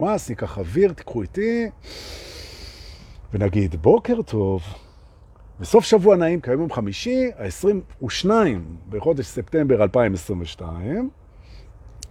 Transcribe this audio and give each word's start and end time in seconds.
מס, 0.00 0.28
ניקח 0.28 0.58
אוויר, 0.58 0.92
תקחו 0.92 1.22
איתי, 1.22 1.70
ונגיד 3.32 3.76
בוקר 3.76 4.22
טוב. 4.22 4.62
בסוף 5.60 5.84
שבוע 5.84 6.16
נעים, 6.16 6.40
כיום 6.40 6.60
יום 6.60 6.72
חמישי, 6.72 7.30
ה-22 7.38 8.30
בחודש 8.88 9.26
ספטמבר 9.26 9.82
2022, 9.82 11.10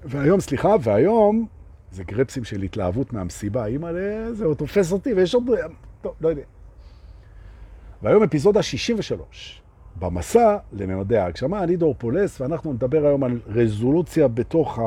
והיום, 0.04 0.40
סליחה, 0.40 0.76
והיום, 0.82 1.46
זה 1.92 2.04
גרפסים 2.04 2.44
של 2.44 2.62
התלהבות 2.62 3.14
מהמסיבה, 3.14 3.66
אימא, 3.66 3.92
זה 4.32 4.46
עוד 4.46 4.58
תופס 4.58 4.92
אותי, 4.92 5.14
ויש 5.14 5.36
עוד, 5.36 5.44
טוב, 6.02 6.14
לא 6.22 6.30
יודע. 6.30 6.44
והיום 8.02 8.24
אפיזודה 8.24 8.64
63, 8.64 9.62
במסע 10.00 10.58
לממדי 10.74 11.18
ההגשמה, 11.18 11.64
אני 11.64 11.76
דור 11.76 11.96
פולס, 11.98 12.42
ואנחנו 12.42 12.74
נדבר 12.74 13.06
היום 13.06 13.24
על 13.24 13.40
רזולוציה 13.48 14.28
בתוך 14.28 14.80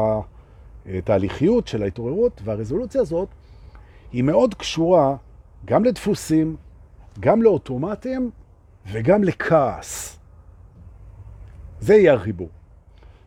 התהליכיות 0.86 1.68
של 1.68 1.82
ההתעוררות, 1.82 2.40
והרזולוציה 2.44 3.00
הזאת 3.00 3.28
היא 4.12 4.22
מאוד 4.22 4.54
קשורה 4.54 5.16
גם 5.64 5.84
לדפוסים, 5.84 6.56
גם 7.20 7.42
לאוטומטים 7.42 8.30
וגם 8.86 9.24
לכעס. 9.24 10.18
זה 11.80 11.94
יהיה 11.94 12.14
החיבור. 12.14 12.48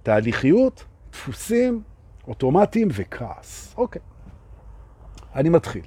תהליכיות, 0.04 0.86
דפוסים, 1.12 1.84
אוטומטיים 2.28 2.88
וכעס. 2.92 3.74
אוקיי. 3.78 4.02
אני 5.36 5.50
מתחיל. 5.50 5.86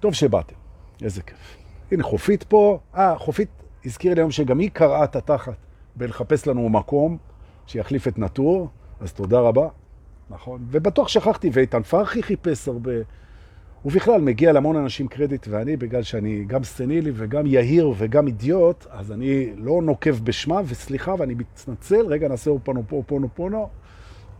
טוב 0.00 0.14
שבאתם, 0.14 0.54
איזה 1.02 1.22
כיף. 1.22 1.56
הנה 1.92 2.02
חופית 2.02 2.42
פה. 2.42 2.78
אה, 2.94 3.18
חופית 3.18 3.48
הזכיר 3.84 4.14
לי 4.14 4.20
היום 4.20 4.30
שגם 4.30 4.58
היא 4.58 4.70
קראה 4.70 5.04
את 5.04 5.16
התחת 5.16 5.56
בלחפש 5.96 6.46
לנו 6.46 6.68
מקום 6.68 7.18
שיחליף 7.66 8.08
את 8.08 8.18
נטור, 8.18 8.68
אז 9.00 9.12
תודה 9.12 9.40
רבה. 9.40 9.68
נכון. 10.30 10.66
ובטוח 10.70 11.08
שכחתי, 11.08 11.50
ואיתן 11.52 11.82
פרחי 11.82 12.22
חיפש 12.22 12.68
הרבה. 12.68 12.92
ובכלל, 13.84 14.20
מגיע 14.20 14.52
להמון 14.52 14.76
אנשים 14.76 15.08
קרדיט, 15.08 15.46
ואני, 15.50 15.76
בגלל 15.76 16.02
שאני 16.02 16.44
גם 16.44 16.64
סטנילי 16.64 17.12
וגם 17.14 17.46
יהיר 17.46 17.92
וגם 17.96 18.26
אידיוט, 18.26 18.86
אז 18.90 19.12
אני 19.12 19.52
לא 19.56 19.82
נוקב 19.82 20.24
בשמה, 20.24 20.60
וסליחה, 20.66 21.14
ואני 21.18 21.34
מתנצל, 21.34 22.06
רגע, 22.06 22.28
נעשה 22.28 22.50
אופנו 22.50 22.82
פה, 22.88 22.96
אופנו 22.96 23.28
פונו, 23.34 23.68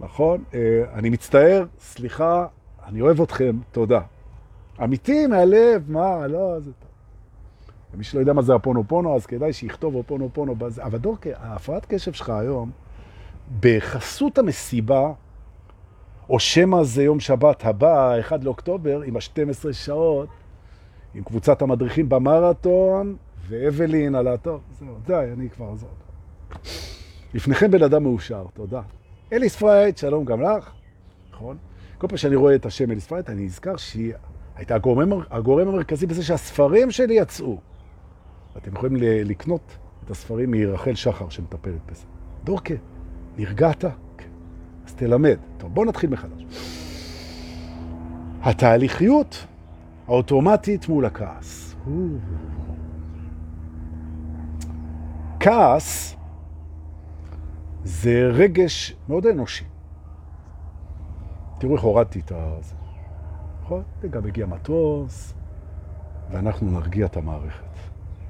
נכון? 0.01 0.45
אני 0.93 1.11
מצטער, 1.11 1.65
סליחה, 1.81 2.47
אני 2.87 3.01
אוהב 3.01 3.21
אתכם, 3.21 3.59
תודה. 3.73 4.01
אמיתי 4.85 5.27
מהלב, 5.27 5.85
מה, 5.89 6.27
לא, 6.27 6.61
זה 6.61 6.73
טוב. 6.73 6.89
ומי 7.95 8.05
שלא 8.05 8.21
יודע 8.21 8.33
מה 8.33 8.43
זה 8.43 8.55
הפונו 8.55 8.85
פונו, 8.89 9.17
אז 9.17 9.27
כדאי 9.27 9.53
שיכתוב 9.53 9.95
אופנו 9.95 10.31
פונו 10.33 10.55
בזה. 10.55 10.85
אבל 10.85 10.98
דורקה, 10.98 11.31
ההפרעת 11.37 11.87
קשב 11.89 12.13
שלך 12.13 12.31
היום, 12.31 12.71
בחסות 13.61 14.39
המסיבה, 14.39 15.13
או 16.28 16.39
שמא 16.39 16.83
זה 16.83 17.03
יום 17.03 17.20
שבת 17.20 17.64
הבא, 17.64 18.20
1 18.20 18.44
לאוקטובר, 18.44 19.00
עם 19.03 19.17
ה-12 19.17 19.72
שעות, 19.72 20.28
עם 21.14 21.25
קבוצת 21.25 21.62
המדריכים 21.62 22.08
במרתון, 22.08 23.17
ואבלין 23.48 24.14
על 24.14 24.28
הטוב. 24.28 24.61
זהו, 24.78 24.95
די, 25.06 25.30
אני 25.33 25.50
כבר 25.50 25.75
זאת. 25.77 25.89
לפניכם 27.34 27.70
בן 27.70 27.83
אדם 27.83 28.02
מאושר, 28.02 28.45
תודה. 28.55 28.83
אליס 29.33 29.56
פרייט, 29.56 29.97
שלום 29.97 30.25
גם 30.25 30.42
לך. 30.42 30.70
נכון? 31.30 31.56
כל 31.98 32.08
פעם 32.08 32.17
שאני 32.17 32.36
רואה 32.36 32.55
את 32.55 32.67
השם 32.67 32.91
אליס 32.91 33.06
פרייט, 33.06 33.30
אני 33.30 33.45
נזכר 33.45 33.77
שהיא 33.77 34.12
הייתה 34.56 34.75
הגורם, 34.75 35.12
הגורם 35.30 35.69
המרכזי 35.69 36.06
בזה 36.06 36.22
שהספרים 36.22 36.91
שלי 36.91 37.14
יצאו. 37.14 37.58
אתם 38.56 38.72
יכולים 38.72 38.97
לקנות 39.00 39.77
את 40.05 40.11
הספרים 40.11 40.50
מרחל 40.50 40.95
שחר 40.95 41.28
שמטפלת 41.28 41.86
בזה. 41.86 42.05
דורקה, 42.45 42.75
נרגעת? 43.36 43.84
אז 44.87 44.95
תלמד. 44.95 45.37
טוב, 45.59 45.75
בואו 45.75 45.87
נתחיל 45.87 46.11
מחדש. 46.11 46.45
התהליכיות 48.43 49.47
האוטומטית 50.07 50.89
מול 50.89 51.07
הכעס. 51.07 51.77
כעס 55.41 56.17
זה 57.85 58.31
רגש 58.33 58.97
מאוד 59.08 59.27
אנושי. 59.27 59.64
תראו 61.58 61.75
איך 61.75 61.83
הורדתי 61.83 62.20
את 62.20 62.33
זה. 62.61 62.75
נכון? 63.63 63.83
וגם 64.01 64.27
הגיע 64.27 64.47
מטוס, 64.47 65.35
ואנחנו 66.31 66.70
נרגיע 66.70 67.07
את 67.07 67.17
המערכת. 67.17 67.64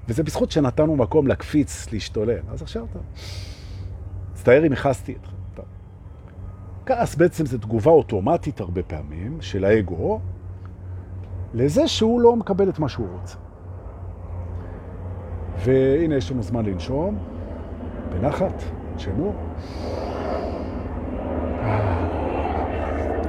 וזה 0.09 0.23
בזכות 0.23 0.51
שנתנו 0.51 0.97
מקום 0.97 1.27
לקפיץ, 1.27 1.93
להשתולל. 1.93 2.41
אז 2.49 2.63
עכשיו 2.63 2.87
אתה... 2.91 2.99
מצטער 4.33 4.67
אם 4.67 4.73
הכעסתי 4.73 5.15
אתכם. 5.21 5.37
כעס 6.87 7.15
בעצם 7.15 7.47
זה 7.47 7.59
תגובה 7.59 7.91
אוטומטית 7.91 8.61
הרבה 8.61 8.83
פעמים 8.83 9.41
של 9.41 9.65
האגו 9.65 10.21
לזה 11.55 11.89
שהוא 11.89 12.21
לא 12.21 12.37
מקבל 12.37 12.69
את 12.69 12.79
מה 12.79 12.89
שהוא 12.89 13.07
רוצה. 13.21 13.37
והנה 15.59 16.17
יש 16.17 16.31
לנו 16.31 16.43
זמן 16.43 16.67
לנשום, 16.67 17.19
בנחת, 18.11 18.63
נשמו. 18.97 19.33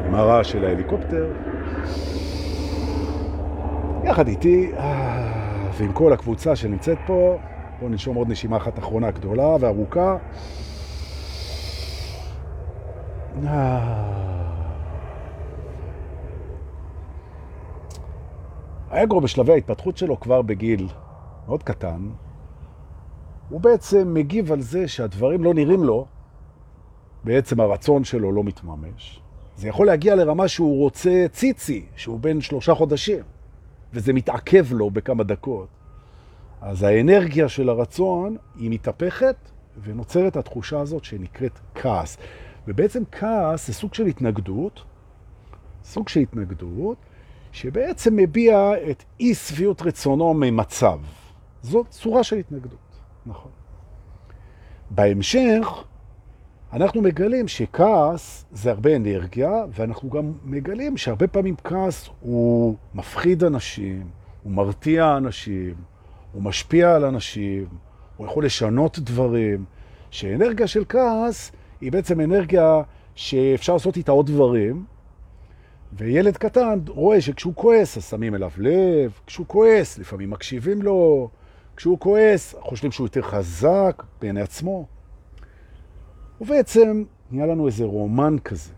עם 0.08 0.16
הרעש 0.16 0.52
של 0.52 0.66
ההליקופטר. 0.66 1.32
יחד 4.04 4.28
איתי, 4.28 4.72
ועם 5.78 5.94
כל 5.94 6.14
הקבוצה 6.14 6.56
שנמצאת 6.56 6.98
פה, 7.06 7.38
בואו 7.80 7.90
ננשום 7.90 8.16
עוד 8.16 8.30
נשימה 8.30 8.58
אחת 8.58 8.80
אחרונה 8.80 9.12
גדולה 9.12 9.56
וארוכה. 9.60 10.18
האגו 18.90 19.22
בשלבי 19.22 19.54
ההתפתחות 19.54 19.98
שלו 19.98 20.20
כבר 20.20 20.42
בגיל 20.42 20.88
מאוד 21.48 21.64
קטן, 21.64 22.10
הוא 23.50 23.62
בעצם 23.62 24.14
מגיב 24.14 24.52
על 24.52 24.62
זה 24.62 24.88
שהדברים 24.88 25.44
לא 25.44 25.54
נראים 25.54 25.84
לו, 25.84 26.06
בעצם 27.24 27.60
הרצון 27.60 28.04
שלו 28.04 28.32
לא 28.32 28.44
מתממש. 28.44 29.22
זה 29.56 29.68
יכול 29.68 29.88
להגיע 29.88 30.16
לרמה 30.16 30.48
שהוא 30.48 30.80
רוצה 30.80 31.26
ציצי, 31.32 31.86
שהוא 31.96 32.20
בן 32.20 32.42
שלושה 32.42 32.76
חודשים, 32.76 33.24
וזה 33.94 34.14
מתעכב 34.14 34.66
לו 34.72 34.90
בכמה 34.90 35.24
דקות. 35.24 35.68
אז 36.62 36.84
האנרגיה 36.84 37.50
של 37.50 37.70
הרצון 37.70 38.38
היא 38.56 38.72
מתהפכת, 38.72 39.36
ונוצרת 39.84 40.36
התחושה 40.36 40.80
הזאת 40.80 41.04
שנקראת 41.04 41.60
כעס. 41.76 42.18
ובעצם 42.68 43.04
כעס 43.12 43.68
זה 43.68 43.74
סוג 43.74 43.94
של 43.94 44.06
התנגדות, 44.06 44.84
סוג 45.84 46.10
של 46.10 46.20
התנגדות, 46.20 46.98
שבעצם 47.52 48.16
מביע 48.16 48.72
את 48.92 49.04
אי 49.20 49.36
סביעות 49.36 49.82
רצונו 49.82 50.34
ממצב. 50.34 51.00
זאת 51.62 51.88
צורה 51.90 52.24
של 52.24 52.36
התנגדות, 52.36 52.80
נכון. 53.26 53.52
בהמשך, 54.90 55.68
אנחנו 56.74 57.02
מגלים 57.02 57.48
שכעס 57.48 58.46
זה 58.52 58.72
הרבה 58.72 58.96
אנרגיה, 58.96 59.52
ואנחנו 59.72 60.10
גם 60.10 60.34
מגלים 60.44 60.98
שהרבה 60.98 61.28
פעמים 61.28 61.56
כעס 61.64 62.10
הוא 62.20 62.76
מפחיד 62.96 63.44
אנשים, 63.44 64.10
הוא 64.44 64.52
מרתיע 64.52 65.18
אנשים, 65.18 65.74
הוא 66.34 66.44
משפיע 66.44 66.96
על 66.96 67.06
אנשים, 67.06 67.66
הוא 68.18 68.28
יכול 68.28 68.46
לשנות 68.46 69.00
דברים, 69.00 69.66
שאנרגיה 70.10 70.68
של 70.68 70.84
כעס 70.90 71.52
היא 71.82 71.92
בעצם 71.92 72.22
אנרגיה 72.22 72.82
שאפשר 73.16 73.74
לעשות 73.74 73.98
איתה 73.98 74.12
עוד 74.12 74.26
דברים, 74.26 74.86
וילד 75.94 76.38
קטן 76.38 76.80
רואה 76.88 77.22
שכשהוא 77.22 77.54
כועס, 77.56 77.98
אז 77.98 78.10
שמים 78.10 78.36
אליו 78.36 78.52
לב, 78.58 79.20
כשהוא 79.28 79.48
כועס, 79.48 79.98
לפעמים 79.98 80.30
מקשיבים 80.30 80.82
לו, 80.82 81.30
כשהוא 81.76 82.00
כועס, 82.00 82.56
חושבים 82.60 82.92
שהוא 82.92 83.06
יותר 83.06 83.22
חזק 83.22 84.04
בעיני 84.22 84.42
עצמו. 84.42 84.86
ובעצם 86.42 87.04
נהיה 87.32 87.46
לנו 87.48 87.68
איזה 87.68 87.86
רומן 87.86 88.36
כזה. 88.44 88.74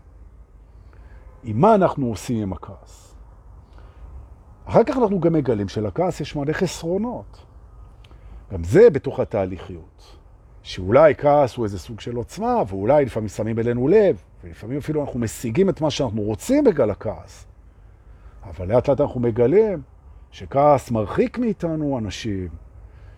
עם 1.44 1.60
מה 1.60 1.74
אנחנו 1.74 2.06
עושים 2.06 2.42
עם 2.42 2.52
הכעס? 2.52 3.14
אחר 4.64 4.84
כך 4.84 4.96
אנחנו 4.96 5.20
גם 5.20 5.32
מגלים 5.32 5.68
שלכעס 5.68 6.20
יש 6.20 6.36
מלא 6.36 6.52
חסרונות. 6.52 7.44
גם 8.52 8.64
זה 8.64 8.90
בתוך 8.90 9.20
התהליכיות. 9.20 10.17
שאולי 10.68 11.14
כעס 11.14 11.56
הוא 11.56 11.64
איזה 11.64 11.78
סוג 11.78 12.00
של 12.00 12.16
עוצמה, 12.16 12.62
ואולי 12.68 13.04
לפעמים 13.04 13.28
שמים 13.28 13.58
אלינו 13.58 13.88
לב, 13.88 14.22
ולפעמים 14.44 14.78
אפילו 14.78 15.04
אנחנו 15.04 15.20
משיגים 15.20 15.68
את 15.68 15.80
מה 15.80 15.90
שאנחנו 15.90 16.22
רוצים 16.22 16.64
בגלל 16.64 16.90
הכעס. 16.90 17.46
אבל 18.44 18.68
לאט 18.68 18.88
לאט 18.88 19.00
אנחנו 19.00 19.20
מגלים 19.20 19.82
שכעס 20.30 20.90
מרחיק 20.90 21.38
מאיתנו 21.38 21.98
אנשים, 21.98 22.48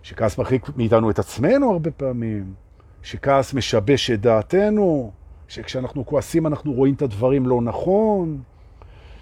שכעס 0.02 0.38
מרחיק 0.38 0.76
מאיתנו 0.76 1.10
את 1.10 1.18
עצמנו 1.18 1.72
הרבה 1.72 1.90
פעמים, 1.90 2.54
שכעס 3.02 3.54
משבש 3.54 4.10
את 4.10 4.20
דעתנו, 4.20 5.12
שכשאנחנו 5.48 6.06
כועסים 6.06 6.46
אנחנו 6.46 6.72
רואים 6.72 6.94
את 6.94 7.02
הדברים 7.02 7.46
לא 7.46 7.60
נכון, 7.60 8.42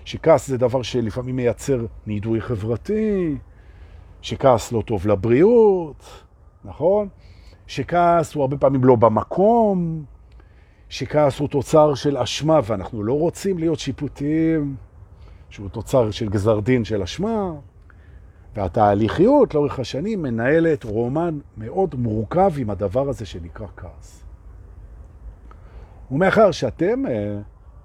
שכעס 0.04 0.48
זה 0.48 0.58
דבר 0.58 0.82
שלפעמים 0.82 1.36
מייצר 1.36 1.86
נידוי 2.06 2.40
חברתי, 2.40 3.36
שכעס 4.22 4.72
לא 4.72 4.82
טוב 4.86 5.06
לבריאות, 5.06 6.04
נכון? 6.64 7.08
שכעס 7.69 8.35
הוא 8.35 8.43
הרבה 8.43 8.56
פעמים 8.56 8.85
לא 8.85 8.97
במקום, 8.97 10.05
שכעס 10.88 11.38
הוא 11.38 11.49
תוצר 11.49 11.94
של 11.94 12.17
אשמה, 12.17 12.61
ואנחנו 12.65 13.03
לא 13.03 13.12
רוצים 13.12 13.59
להיות 13.59 13.79
שיפוטיים, 13.79 14.76
שהוא 15.50 15.69
תוצר 15.69 16.11
של 16.11 16.29
גזר 16.29 16.61
דין 16.61 16.85
של 16.85 17.03
אשמה, 17.03 17.53
והתהליכיות 18.56 19.55
לאורך 19.55 19.79
השנים 19.79 20.23
מנהלת 20.23 20.85
רומן 20.85 21.38
מאוד 21.56 21.94
מורכב 21.94 22.53
עם 22.59 22.70
הדבר 22.70 23.09
הזה 23.09 23.26
שנקרא 23.26 23.67
כעס. 23.76 24.25
ומאחר 26.11 26.50
שאתם 26.50 27.03
uh, 27.06 27.11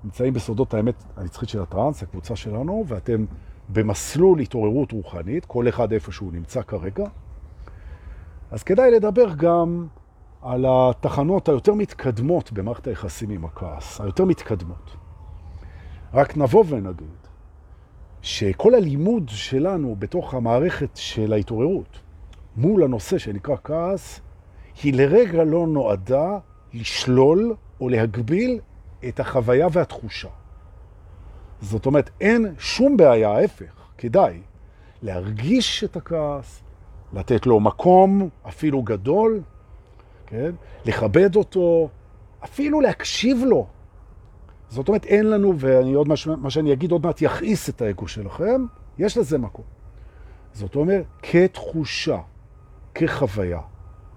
נמצאים 0.03 0.33
בסודות 0.33 0.73
האמת 0.73 1.03
הנצחית 1.17 1.49
של 1.49 1.61
הטרנס, 1.61 2.03
הקבוצה 2.03 2.35
שלנו, 2.35 2.85
ואתם 2.87 3.25
במסלול 3.69 4.39
התעוררות 4.39 4.91
רוחנית, 4.91 5.45
כל 5.45 5.69
אחד 5.69 5.93
איפה 5.93 6.11
שהוא 6.11 6.33
נמצא 6.33 6.61
כרגע, 6.61 7.05
אז 8.53 8.63
כדאי 8.63 8.91
לדבר 8.91 9.33
גם 9.37 9.87
על 10.41 10.65
התחנות 10.67 11.49
היותר 11.49 11.73
מתקדמות 11.73 12.51
במערכת 12.51 12.87
היחסים 12.87 13.29
עם 13.29 13.45
הכעס, 13.45 14.01
היותר 14.01 14.25
מתקדמות. 14.25 14.95
רק 16.13 16.37
נבוא 16.37 16.63
ונגיד 16.67 17.27
שכל 18.21 18.75
הלימוד 18.75 19.29
שלנו 19.29 19.95
בתוך 19.99 20.33
המערכת 20.33 20.89
של 20.95 21.33
ההתעוררות 21.33 21.99
מול 22.55 22.83
הנושא 22.83 23.17
שנקרא 23.17 23.55
כעס, 23.63 24.21
היא 24.83 24.93
לרגע 24.93 25.43
לא 25.43 25.67
נועדה 25.67 26.37
לשלול 26.73 27.55
או 27.81 27.89
להגביל 27.89 28.59
את 29.07 29.19
החוויה 29.19 29.67
והתחושה. 29.71 30.29
זאת 31.61 31.85
אומרת, 31.85 32.09
אין 32.21 32.53
שום 32.59 32.97
בעיה, 32.97 33.31
ההפך, 33.31 33.87
כדאי 33.97 34.41
להרגיש 35.01 35.83
את 35.83 35.95
הכעס, 35.95 36.63
לתת 37.13 37.45
לו 37.45 37.59
מקום 37.59 38.29
אפילו 38.47 38.81
גדול, 38.81 39.41
כן? 40.25 40.51
לכבד 40.85 41.35
אותו, 41.35 41.89
אפילו 42.43 42.81
להקשיב 42.81 43.43
לו. 43.45 43.67
זאת 44.69 44.87
אומרת, 44.87 45.05
אין 45.05 45.29
לנו, 45.29 45.53
ואני 45.59 45.93
עוד 45.93 46.07
מה, 46.07 46.15
מה 46.37 46.49
שאני 46.49 46.73
אגיד 46.73 46.91
עוד 46.91 47.05
מעט 47.05 47.21
יכעיס 47.21 47.69
את 47.69 47.81
האגו 47.81 48.07
שלכם, 48.07 48.65
יש 48.97 49.17
לזה 49.17 49.37
מקום. 49.37 49.65
זאת 50.53 50.75
אומרת, 50.75 51.05
כתחושה, 51.21 52.19
כחוויה. 52.95 53.59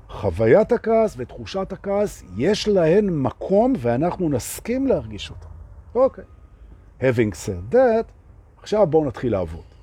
חוויית 0.09 0.73
הכעס 0.73 1.15
ותחושת 1.19 1.73
הכעס, 1.73 2.23
יש 2.37 2.69
להן 2.69 3.11
מקום 3.11 3.73
ואנחנו 3.79 4.29
נסכים 4.29 4.87
להרגיש 4.87 5.31
אותה. 5.31 5.47
אוקיי. 5.95 6.25
Having 7.01 7.35
said 7.47 7.75
that, 7.75 8.05
עכשיו 8.63 8.87
בואו 8.87 9.05
נתחיל 9.05 9.33
לעבוד. 9.33 9.76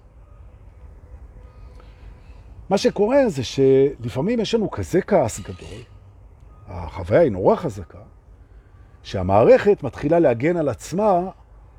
מה 2.70 2.78
שקורה 2.78 3.30
זה 3.30 3.44
שלפעמים 3.44 4.40
יש 4.40 4.56
לנו 4.56 4.72
כזה 4.72 5.02
כעס 5.02 5.40
גדול, 5.40 5.82
החוויה 6.68 7.22
היא 7.22 7.32
נורא 7.32 7.56
חזקה, 7.56 8.00
שהמערכת 9.04 9.84
מתחילה 9.84 10.20
להגן 10.20 10.58
על 10.58 10.70
עצמה 10.70 11.30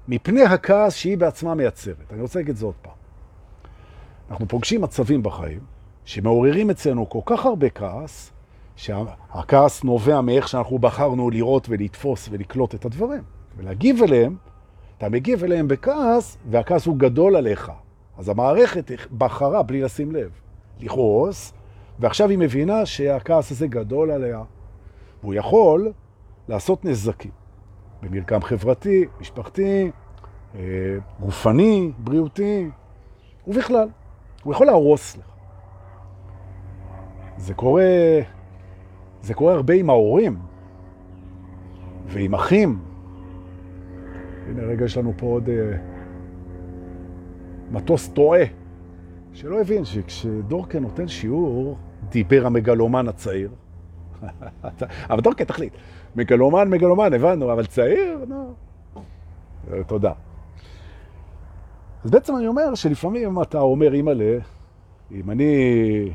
מפני 0.09 0.43
הכעס 0.43 0.95
שהיא 0.95 1.19
בעצמה 1.19 1.55
מייצרת. 1.55 2.13
אני 2.13 2.21
רוצה 2.21 2.39
להגיד 2.39 2.51
את 2.51 2.57
זה 2.57 2.67
עוד 2.67 2.75
פעם. 2.83 2.93
אנחנו 4.31 4.49
פוגשים 4.49 4.81
מצבים 4.81 5.23
בחיים 5.23 5.61
שמעוררים 6.05 6.71
אצלנו 6.71 7.09
כל 7.09 7.21
כך 7.27 7.47
הרבה 7.47 7.71
כעס, 7.71 8.33
שהכעס 8.77 9.85
נובע 9.85 10.21
מאיך 10.21 10.49
שאנחנו 10.49 10.79
בחרנו 10.79 11.31
לראות 11.31 11.67
ולתפוס 11.69 12.29
ולקלוט 12.33 12.75
את 12.75 12.85
הדברים, 12.85 13.23
ולהגיב 13.57 14.03
אליהם, 14.03 14.37
אתה 14.99 15.09
מגיב 15.09 15.45
אליהם 15.45 15.69
בכעס, 15.69 16.39
והכעס 16.51 16.87
הוא 16.87 16.97
גדול 16.99 17.37
עליך. 17.37 17.73
אז 18.19 18.29
המערכת 18.29 18.91
בחרה, 19.19 19.63
בלי 19.63 19.83
לשים 19.83 20.13
לב, 20.13 20.31
לכעוס, 20.81 21.53
ועכשיו 21.99 22.29
היא 22.29 22.39
מבינה 22.39 22.87
שהכעס 22.87 23.51
הזה 23.51 23.67
גדול 23.67 24.11
עליה, 24.11 24.43
והוא 25.23 25.35
יכול 25.35 25.93
לעשות 26.49 26.85
נזקים 26.85 27.31
במרקם 28.03 28.43
חברתי, 28.43 29.05
משפחתי, 29.21 29.91
אה, 30.55 30.61
גופני, 31.21 31.93
בריאותי, 31.99 32.71
ובכלל. 33.47 33.89
הוא 34.43 34.53
יכול 34.53 34.67
להרוס 34.67 35.17
לך. 35.17 35.25
זה 37.37 37.55
קורה, 37.55 37.85
זה 39.23 39.35
קורה 39.35 39.55
הרבה 39.55 39.75
עם 39.75 39.91
ההורים 39.91 40.39
ועם 42.07 42.35
אחים. 42.35 42.79
הנה 44.49 44.63
רגע 44.63 44.85
יש 44.85 44.97
לנו 44.97 45.13
פה 45.17 45.27
עוד 45.27 45.47
uh, 45.47 45.51
מטוס 47.71 48.09
טועה, 48.09 48.43
שלא 49.35 49.61
הבין 49.61 49.85
שכשדורקה 49.85 50.81
נותן 50.81 51.09
שיעור, 51.09 51.77
דיבר 52.09 52.47
המגלומן 52.47 53.09
הצעיר. 53.09 53.51
אבל 55.11 55.21
דורקה 55.21 55.45
תחליט. 55.45 55.73
מגלומן, 56.17 56.69
מגלומן, 56.71 57.13
הבנו, 57.13 57.53
אבל 57.53 57.67
צעיר, 57.67 58.25
נו. 58.29 58.55
תודה. 59.87 60.13
אז 62.05 62.11
בעצם 62.11 62.37
אני 62.37 62.47
אומר 62.47 62.75
שלפעמים 62.75 63.43
אתה 63.43 63.61
אומר, 63.61 63.95
אימא'לה, 63.95 64.39
אם 65.13 65.31
אני 65.31 66.11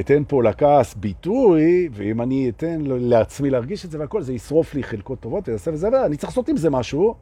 אתן 0.00 0.22
פה 0.28 0.42
לכעס 0.42 0.94
ביטוי, 0.94 1.88
ואם 1.92 2.20
אני 2.20 2.48
אתן 2.48 2.80
לעצמי 2.84 3.50
להרגיש 3.50 3.84
את 3.84 3.90
זה 3.90 4.00
והכל, 4.00 4.22
זה 4.22 4.32
ישרוף 4.32 4.74
לי 4.74 4.82
חלקות 4.82 5.20
טובות, 5.20 5.48
ויעשה 5.48 5.70
וזה, 5.72 5.88
ואני 5.92 6.16
צריך 6.16 6.30
לעשות 6.30 6.48
עם 6.48 6.56
זה 6.56 6.70
משהו, 6.70 7.14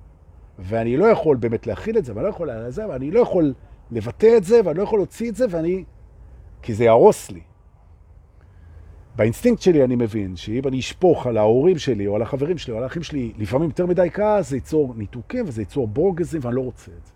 ואני 0.58 0.96
לא 0.96 1.04
יכול 1.04 1.36
באמת 1.36 1.66
להכיל 1.66 1.98
את 1.98 2.04
זה, 2.04 2.12
ואני 2.14 2.24
לא 2.24 2.28
יכול 2.30 2.50
לזה, 2.50 2.88
ואני 2.88 3.10
לא 3.10 3.20
יכול 3.20 3.54
לבטא 3.92 4.36
את 4.36 4.44
זה, 4.44 4.60
ואני 4.64 4.78
לא 4.78 4.82
יכול 4.82 4.98
להוציא 4.98 5.30
את 5.30 5.36
זה, 5.36 5.44
ואני... 5.50 5.84
כי 6.62 6.74
זה 6.74 6.84
יהרוס 6.84 7.30
לי. 7.30 7.40
באינסטינקט 9.16 9.62
שלי 9.62 9.84
אני 9.84 9.96
מבין 9.96 10.36
שאם 10.36 10.68
אני 10.68 10.78
אשפוך 10.78 11.26
על 11.26 11.36
ההורים 11.36 11.78
שלי 11.78 12.06
או 12.06 12.16
על 12.16 12.22
החברים 12.22 12.58
שלי 12.58 12.72
או 12.72 12.78
על 12.78 12.84
האחים 12.84 13.02
שלי 13.02 13.32
לפעמים 13.38 13.68
יותר 13.68 13.86
מדי 13.86 14.08
כעס, 14.12 14.50
זה 14.50 14.56
ייצור 14.56 14.94
ניתוקים 14.96 15.44
וזה 15.48 15.62
ייצור 15.62 15.88
בורגזים 15.88 16.40
ואני 16.44 16.56
לא 16.56 16.60
רוצה 16.60 16.90
את 16.98 17.06
זה. 17.06 17.12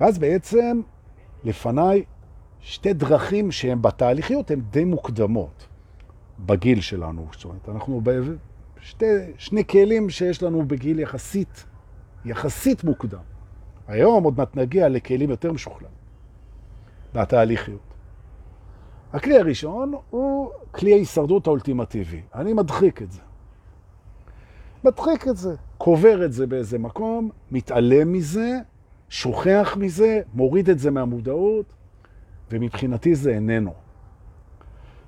ואז 0.00 0.18
בעצם 0.18 0.80
לפניי 1.44 2.04
שתי 2.60 2.92
דרכים 2.92 3.52
שהן 3.52 3.82
בתהליכיות, 3.82 4.50
הן 4.50 4.60
די 4.70 4.84
מוקדמות 4.84 5.66
בגיל 6.38 6.80
שלנו. 6.80 7.26
זאת 7.32 7.44
אומרת, 7.44 7.68
אנחנו 7.68 8.02
בשתי, 8.04 9.06
שני 9.38 9.64
כלים 9.64 10.10
שיש 10.10 10.42
לנו 10.42 10.64
בגיל 10.66 10.98
יחסית, 10.98 11.64
יחסית 12.24 12.84
מוקדם. 12.84 13.37
היום 13.88 14.24
עוד 14.24 14.38
מעט 14.38 14.56
נגיע 14.56 14.88
לכלים 14.88 15.30
יותר 15.30 15.52
משוכללים 15.52 15.92
בתהליכיות. 17.14 17.80
הכלי 19.12 19.38
הראשון 19.38 19.92
הוא 20.10 20.50
כלי 20.70 20.92
ההישרדות 20.92 21.46
האולטימטיבי. 21.46 22.22
אני 22.34 22.52
מדחיק 22.52 23.02
את 23.02 23.10
זה. 23.10 23.20
מדחיק 24.84 25.28
את 25.28 25.36
זה, 25.36 25.54
קובר 25.78 26.24
את 26.24 26.32
זה 26.32 26.46
באיזה 26.46 26.78
מקום, 26.78 27.30
מתעלם 27.50 28.12
מזה, 28.12 28.58
שוכח 29.08 29.76
מזה, 29.80 30.20
מוריד 30.34 30.70
את 30.70 30.78
זה 30.78 30.90
מהמודעות, 30.90 31.72
ומבחינתי 32.50 33.14
זה 33.14 33.30
איננו. 33.30 33.72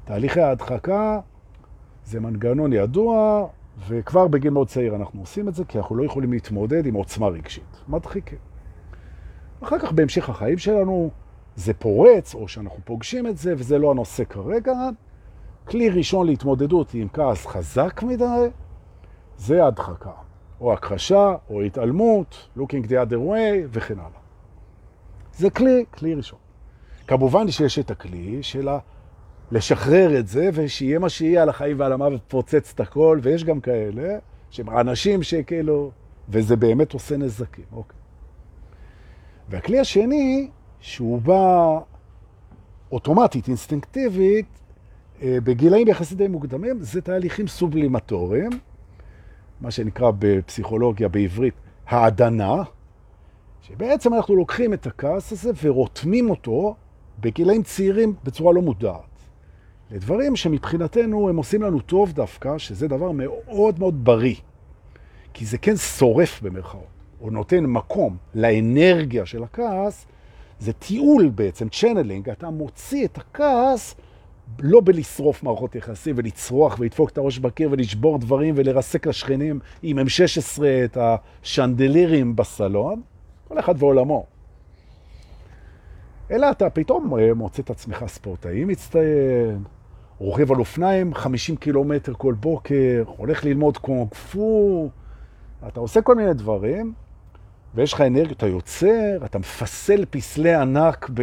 תהליכי 0.05 0.41
ההדחקה 0.41 1.21
זה 2.05 2.21
מנגנון 2.21 2.73
ידוע, 2.73 3.47
וכבר 3.89 4.29
בגיל 4.29 4.51
מאוד 4.51 4.69
צעיר 4.69 4.97
אנחנו 4.97 5.21
עושים 5.21 5.49
את 5.49 5.55
זה, 5.55 5.65
כי 5.65 5.79
אנחנו 5.79 5.97
לא 5.97 6.05
יכולים 6.05 6.33
להתמודד 6.33 6.87
עם 6.87 6.95
עוצמה 6.95 7.29
רגשית. 7.29 7.77
מדחיקים. 7.89 8.50
אחר 9.63 9.79
כך 9.79 9.93
בהמשך 9.93 10.29
החיים 10.29 10.59
שלנו 10.59 11.11
זה 11.57 11.75
פורץ, 11.75 12.35
או 12.35 12.49
שאנחנו 12.49 12.79
פוגשים 12.85 13.27
את 13.27 13.37
זה, 13.37 13.55
וזה 13.57 13.79
לא 13.79 13.91
הנושא 13.91 14.25
כרגע. 14.25 14.75
כלי 15.69 15.91
ראשון 15.91 16.27
להתמודדות 16.27 16.95
עם 16.95 17.09
כעס 17.13 17.47
חזק 17.47 18.03
מדי, 18.03 18.49
זה 19.37 19.67
הדחקה, 19.67 20.11
או 20.61 20.73
הכחשה, 20.73 21.35
או 21.51 21.63
התעלמות, 21.63 22.49
looking 22.59 22.87
the 22.87 23.09
other 23.09 23.17
way, 23.17 23.69
וכן 23.71 23.99
הלאה. 23.99 24.21
זה 25.35 25.51
כלי, 25.51 25.85
כלי 25.91 26.15
ראשון. 26.15 26.39
כמובן 27.07 27.51
שיש 27.51 27.79
את 27.79 27.91
הכלי 27.91 28.43
של 28.43 28.69
לשחרר 29.51 30.19
את 30.19 30.29
זה, 30.29 30.51
ושיהיה 30.53 30.99
מה 30.99 31.09
שיהיה 31.09 31.43
על 31.43 31.49
החיים 31.49 31.81
ועל 31.81 31.93
המוות, 31.93 32.21
פוצץ 32.29 32.73
את 32.75 32.81
הכל, 32.81 33.19
ויש 33.23 33.45
גם 33.45 33.61
כאלה, 33.61 34.19
שהם 34.51 34.71
אנשים 34.71 35.23
שכאילו, 35.23 35.91
וזה 36.29 36.57
באמת 36.57 36.93
עושה 36.93 37.17
נזקים, 37.17 37.65
אוקיי. 37.73 38.00
והכלי 39.51 39.79
השני, 39.79 40.49
שהוא 40.81 41.21
בא 41.23 41.79
אוטומטית, 42.93 43.49
אינסטינקטיבית, 43.49 44.47
אה, 45.23 45.39
בגילאים 45.45 45.89
יחסית 45.89 46.19
די 46.19 46.29
מוקדמים, 46.29 46.81
זה 46.81 47.01
תהליכים 47.01 47.49
סובלימטוריים, 47.49 48.51
מה 49.61 49.71
שנקרא 49.71 50.11
בפסיכולוגיה 50.19 51.09
בעברית 51.09 51.55
העדנה, 51.87 52.63
שבעצם 53.63 54.15
אנחנו 54.15 54.37
לוקחים 54.37 54.75
את 54.75 54.87
הכעס 54.87 55.33
הזה 55.33 55.51
ורותמים 55.63 56.31
אותו 56.31 56.75
בגילאים 57.21 57.63
צעירים 57.63 58.15
בצורה 58.25 58.53
לא 58.53 58.63
מודעת. 58.63 59.03
לדברים 59.91 60.37
שמבחינתנו 60.37 61.29
הם 61.29 61.37
עושים 61.37 61.63
לנו 61.63 61.81
טוב 61.81 62.13
דווקא, 62.13 62.59
שזה 62.59 62.89
דבר 62.89 63.13
מאוד 63.13 63.79
מאוד 63.79 64.05
בריא. 64.05 64.35
כי 65.35 65.47
זה 65.47 65.59
כן 65.59 65.77
שורף 65.77 66.43
במרכאות, 66.43 67.00
או 67.21 67.31
נותן 67.31 67.65
מקום 67.67 68.17
לאנרגיה 68.35 69.27
של 69.27 69.43
הכעס, 69.43 70.07
זה 70.59 70.73
תיעול 70.73 71.29
בעצם, 71.29 71.69
channeling, 71.69 72.31
אתה 72.31 72.51
מוציא 72.51 73.05
את 73.05 73.19
הכעס 73.19 73.95
לא 74.59 74.81
בלשרוף 74.85 75.43
מערכות 75.43 75.75
יחסים 75.75 76.15
ולצרוח 76.19 76.77
ולדפוק 76.79 77.11
את 77.11 77.19
הראש 77.19 77.39
בקיר 77.39 77.69
ולשבור 77.73 78.19
דברים 78.19 78.55
ולרסק 78.57 79.07
לשכנים 79.07 79.59
עם 79.83 79.99
M16 79.99 80.63
את 80.85 80.97
השנדלירים 81.01 82.37
בסלון, 82.37 83.03
כל 83.49 83.59
אחד 83.59 83.75
ועולמו. 83.79 84.27
אלא 86.31 86.51
אתה 86.51 86.71
פתאום 86.71 87.19
אה, 87.19 87.35
מוצא 87.35 87.63
את 87.63 87.71
עצמך 87.71 88.05
ספורטאי 88.07 88.65
מצטיין, 88.65 89.65
רוכב 90.19 90.53
על 90.53 90.59
אופניים 90.59 91.15
50 91.15 91.57
קילומטר 91.57 92.13
כל 92.15 92.35
בוקר, 92.35 93.05
הולך 93.07 93.45
ללמוד 93.45 93.79
קונג 93.79 94.15
פו, 94.15 94.91
אתה 95.69 95.81
עושה 95.81 96.03
כל 96.03 96.15
מיני 96.15 96.35
דברים, 96.35 96.93
ויש 97.75 97.93
לך 97.93 98.01
אנרגיה, 98.01 98.33
אתה 98.33 98.47
יוצר, 98.47 99.19
אתה 99.25 99.39
מפסל 99.39 100.05
פסלי 100.11 100.55
ענק 100.55 101.11
ב... 101.15 101.23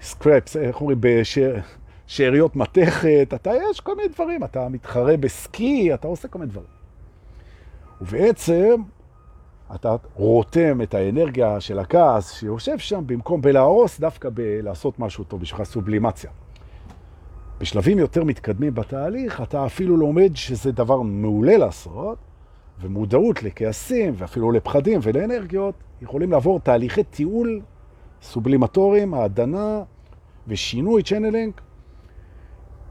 סקרפס, 0.00 0.56
איך 0.56 0.80
אומרים? 0.80 1.00
בשאריות 1.00 2.56
מתכת, 2.56 3.28
אתה, 3.34 3.50
יש 3.70 3.80
כל 3.80 3.96
מיני 3.96 4.08
דברים, 4.08 4.44
אתה 4.44 4.68
מתחרה 4.68 5.16
בסקי, 5.16 5.94
אתה 5.94 6.08
עושה 6.08 6.28
כל 6.28 6.38
מיני 6.38 6.50
דברים. 6.50 6.68
ובעצם 8.00 8.82
אתה 9.74 9.96
רותם 10.14 10.82
את 10.82 10.94
האנרגיה 10.94 11.60
של 11.60 11.78
הכעס 11.78 12.32
שיושב 12.32 12.78
שם, 12.78 13.02
במקום 13.06 13.40
בלהרוס, 13.40 14.00
דווקא 14.00 14.28
בלעשות 14.34 14.98
משהו 14.98 15.24
טוב, 15.24 15.40
בשבילך 15.40 15.64
סובלימציה. 15.64 16.30
בשלבים 17.58 17.98
יותר 17.98 18.24
מתקדמים 18.24 18.74
בתהליך, 18.74 19.40
אתה 19.40 19.66
אפילו 19.66 19.96
לומד 19.96 20.30
שזה 20.34 20.72
דבר 20.72 21.02
מעולה 21.02 21.56
לעשות, 21.56 22.18
ומודעות 22.80 23.42
לכעסים, 23.42 24.14
ואפילו 24.16 24.52
לפחדים 24.52 25.00
ולאנרגיות, 25.02 25.74
יכולים 26.02 26.32
לעבור 26.32 26.60
תהליכי 26.60 27.04
טיעול 27.04 27.60
סובלימטוריים, 28.22 29.14
העדנה 29.14 29.82
ושינוי, 30.48 31.02
צ'נלינג, 31.02 31.52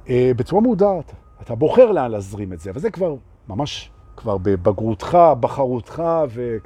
אה, 0.10 0.32
בצורה 0.36 0.62
מודעת. 0.62 1.14
אתה 1.42 1.56
בוחר 1.56 1.92
לאן 1.92 2.12
להזרים 2.12 2.54
את 2.54 2.60
זה, 2.60 2.70
אבל 2.70 2.80
זה 2.80 2.92
כבר 2.92 3.16
ממש, 3.48 3.92
כבר 4.18 4.38
בבגרותך, 4.38 5.18
בחרותך, 5.40 6.04
ו... 6.30 6.58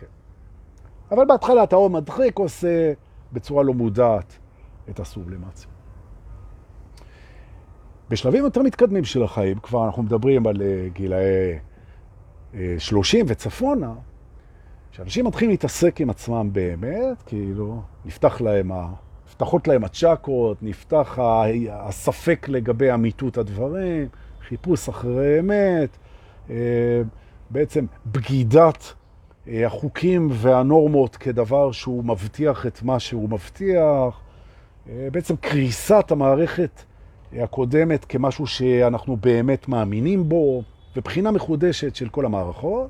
אבל 1.11 1.25
בהתחלה 1.25 1.63
אתה 1.63 1.75
או 1.75 1.89
מדחיק 1.89 2.39
עושה 2.39 2.93
בצורה 3.33 3.63
לא 3.63 3.73
מודעת 3.73 4.37
את 4.89 4.99
הסובלימציה. 4.99 5.69
בשלבים 8.09 8.43
יותר 8.43 8.61
מתקדמים 8.61 9.05
של 9.05 9.23
החיים, 9.23 9.59
כבר 9.59 9.85
אנחנו 9.85 10.03
מדברים 10.03 10.47
על 10.47 10.61
אה, 10.61 10.87
גילאי 10.93 11.59
30 12.77 13.25
אה, 13.25 13.31
וצפונה, 13.31 13.93
שאנשים 14.91 15.25
מתחילים 15.25 15.51
להתעסק 15.51 16.01
עם 16.01 16.09
עצמם 16.09 16.49
באמת, 16.51 17.21
כאילו, 17.25 17.81
נפתח 18.05 18.41
להם, 18.41 18.71
נפתחות 19.27 19.67
להם 19.67 19.83
הצ'קרות, 19.83 20.63
נפתח 20.63 21.17
הספק 21.71 22.45
לגבי 22.49 22.93
אמיתות 22.93 23.37
הדברים, 23.37 24.07
חיפוש 24.47 24.89
אחרי 24.89 25.39
אמת, 25.39 25.97
אה, 26.49 27.01
בעצם 27.49 27.85
בגידת 28.05 28.93
אה, 29.47 29.65
החוקים 29.67 30.29
והנורמות 30.31 31.15
כדבר 31.15 31.71
שהוא 31.71 32.05
מבטיח 32.05 32.65
את 32.65 32.83
מה 32.83 32.99
שהוא 32.99 33.29
מבטיח, 33.29 34.21
אה, 34.89 35.07
בעצם 35.11 35.35
קריסת 35.35 36.11
המערכת 36.11 36.83
הקודמת 37.33 38.05
כמשהו 38.05 38.47
שאנחנו 38.47 39.17
באמת 39.17 39.67
מאמינים 39.67 40.29
בו, 40.29 40.63
ובחינה 40.95 41.31
מחודשת 41.31 41.95
של 41.95 42.09
כל 42.09 42.25
המערכות. 42.25 42.89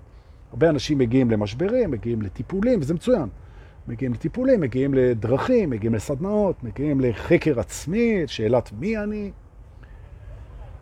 הרבה 0.52 0.70
אנשים 0.70 0.98
מגיעים 0.98 1.32
למשברים, 1.32 1.92
מגיעים 1.92 2.22
לטיפולים, 2.22 2.80
וזה 2.82 2.94
מצוין. 2.94 3.30
מגיעים 3.88 4.14
לטיפולים, 4.14 4.62
מגיעים 4.62 4.94
לדרכים, 4.94 5.70
מגיעים 5.70 5.94
לסדנאות, 5.94 6.64
מגיעים 6.64 7.02
לחקר 7.02 7.60
עצמי, 7.60 8.24
שאלת 8.28 8.72
מי 8.80 8.98
אני. 8.98 9.32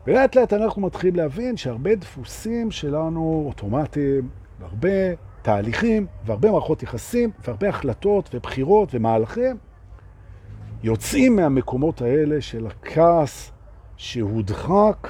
ולאט 0.07 0.35
לאט 0.35 0.53
אנחנו 0.53 0.81
מתחילים 0.81 1.15
להבין 1.15 1.57
שהרבה 1.57 1.95
דפוסים 1.95 2.71
שלנו 2.71 3.43
אוטומטיים, 3.47 4.29
והרבה 4.59 5.13
תהליכים, 5.41 6.05
והרבה 6.25 6.51
מערכות 6.51 6.83
יחסים, 6.83 7.31
והרבה 7.47 7.69
החלטות 7.69 8.29
ובחירות 8.33 8.89
ומהלכים, 8.93 9.57
יוצאים 10.83 11.35
מהמקומות 11.35 12.01
האלה 12.01 12.41
של 12.41 12.67
הכעס 12.67 13.51
שהודחק, 13.97 15.07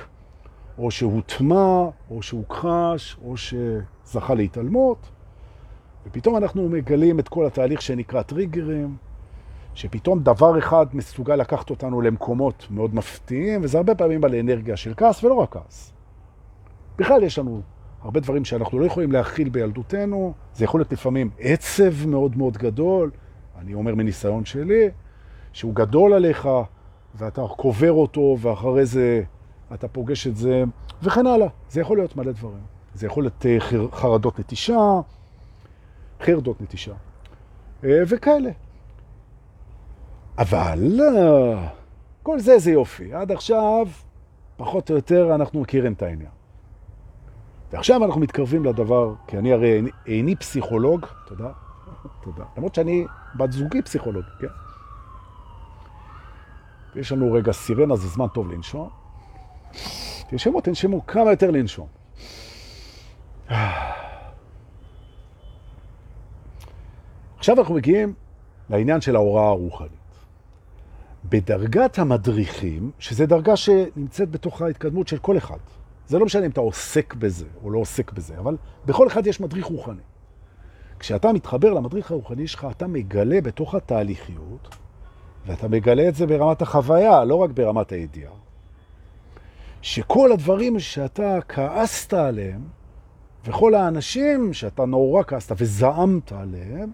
או 0.78 0.92
שהוטמע, 0.92 1.84
או 2.12 2.22
שהוכחש, 2.22 3.18
או 3.26 3.36
שזכה 3.38 4.34
להתעלמות, 4.34 5.10
ופתאום 6.06 6.38
אנחנו 6.38 6.70
מגלים 6.70 7.20
את 7.20 7.28
כל 7.30 7.46
התהליך 7.46 7.82
שנקרא 7.82 8.22
טריגרים, 8.22 8.96
שפתאום 9.74 10.20
דבר 10.20 10.60
אחד 10.60 10.86
מסוגל 10.94 11.36
לקחת 11.36 11.70
אותנו 11.70 12.02
למקומות 12.02 12.68
מאוד 12.72 12.96
מפתיעים, 12.96 13.62
וזה 13.64 13.78
הרבה 13.78 13.96
פעמים 13.96 14.24
על 14.24 14.36
אנרגיה 14.36 14.78
של 14.78 14.94
כעס, 14.98 15.24
ולא 15.24 15.34
רק 15.34 15.52
כעס. 15.52 15.94
בכלל 16.98 17.24
יש 17.24 17.40
לנו 17.40 17.62
הרבה 18.02 18.20
דברים 18.20 18.46
שאנחנו 18.46 18.80
לא 18.80 18.86
יכולים 18.86 19.12
להכיל 19.12 19.50
בילדותנו, 19.50 20.34
זה 20.54 20.64
יכול 20.64 20.80
להיות 20.80 20.92
לפעמים 20.92 21.30
עצב 21.40 22.08
מאוד 22.08 22.38
מאוד 22.38 22.58
גדול, 22.58 23.12
אני 23.58 23.74
אומר 23.74 23.96
מניסיון 23.96 24.46
שלי, 24.46 24.90
שהוא 25.54 25.74
גדול 25.74 26.14
עליך, 26.14 26.50
ואתה 27.16 27.42
קובר 27.58 27.92
אותו, 27.92 28.38
ואחרי 28.40 28.86
זה 28.86 29.24
אתה 29.74 29.88
פוגש 29.88 30.28
את 30.28 30.36
זה, 30.36 30.64
וכן 31.04 31.28
הלאה. 31.28 31.48
זה 31.70 31.82
יכול 31.82 31.98
להיות 31.98 32.16
מלא 32.16 32.32
דברים. 32.32 32.62
זה 32.94 33.08
יכול 33.08 33.24
להיות 33.24 33.46
אה, 33.46 33.58
חרדות 33.92 34.40
נטישה, 34.40 34.80
חרדות 36.22 36.62
נטישה, 36.62 36.94
אה, 37.84 38.02
וכאלה. 38.08 38.50
אבל 40.38 41.00
אה, 41.02 41.68
כל 42.24 42.40
זה 42.40 42.60
זה 42.60 42.72
יופי. 42.72 43.14
עד 43.14 43.32
עכשיו, 43.32 43.88
פחות 44.58 44.90
או 44.90 44.96
יותר, 44.96 45.36
אנחנו 45.36 45.62
מכירים 45.62 45.94
את 45.94 46.02
העניין. 46.02 46.30
ועכשיו 47.72 48.06
אנחנו 48.06 48.22
מתקרבים 48.22 48.66
לדבר, 48.66 49.14
כי 49.28 49.38
אני 49.38 49.54
הרי 49.54 49.82
איני 50.06 50.36
פסיכולוג, 50.36 51.06
תודה, 51.28 51.52
תודה. 52.24 52.44
למרות 52.58 52.76
שאני 52.76 53.06
בת 53.36 53.52
זוגי 53.52 53.82
פסיכולוג, 53.82 54.24
כן? 54.40 54.48
יש 56.96 57.12
לנו 57.12 57.34
רגע 57.34 57.52
סירנה, 57.52 57.96
זה 57.96 58.08
זמן 58.08 58.28
טוב 58.28 58.52
לנשום. 58.52 58.90
תנשמו, 60.30 60.62
תנשמו 60.62 61.08
כמה 61.08 61.32
יותר 61.32 61.52
לנשום. 61.52 61.88
עכשיו 67.38 67.60
אנחנו 67.60 67.76
מגיעים 67.76 68.14
לעניין 68.70 69.02
של 69.02 69.16
ההוראה 69.16 69.48
הרוחנית. 69.48 69.92
בדרגת 71.26 72.00
המדריכים, 72.00 72.92
שזה 73.00 73.26
דרגה 73.26 73.56
שנמצאת 73.56 74.32
בתוך 74.32 74.62
ההתקדמות 74.62 75.08
של 75.08 75.18
כל 75.18 75.38
אחד, 75.38 75.58
זה 76.08 76.20
לא 76.20 76.26
משנה 76.26 76.46
אם 76.46 76.52
אתה 76.52 76.62
עוסק 76.62 77.14
בזה 77.14 77.46
או 77.64 77.72
לא 77.72 77.80
עוסק 77.80 78.12
בזה, 78.12 78.38
אבל 78.40 78.58
בכל 78.86 79.08
אחד 79.08 79.28
יש 79.28 79.42
מדריך 79.42 79.66
רוחני. 79.66 80.02
כשאתה 81.00 81.34
מתחבר 81.34 81.74
למדריך 81.74 82.12
הרוחני 82.12 82.48
שלך, 82.48 82.68
אתה 82.72 82.88
מגלה 82.88 83.42
בתוך 83.42 83.76
התהליכיות, 83.76 84.76
ואתה 85.46 85.68
מגלה 85.68 86.08
את 86.08 86.16
זה 86.16 86.28
ברמת 86.28 86.62
החוויה, 86.62 87.24
לא 87.24 87.36
רק 87.36 87.50
ברמת 87.50 87.92
הידיעה. 87.92 88.32
שכל 89.88 90.32
הדברים 90.32 90.80
שאתה 90.80 91.40
כעסת 91.48 92.14
עליהם, 92.14 92.62
וכל 93.46 93.76
האנשים 93.76 94.54
שאתה 94.54 94.86
נורא 94.86 95.24
כעסת 95.24 95.56
וזעמת 95.58 96.32
עליהם, 96.32 96.92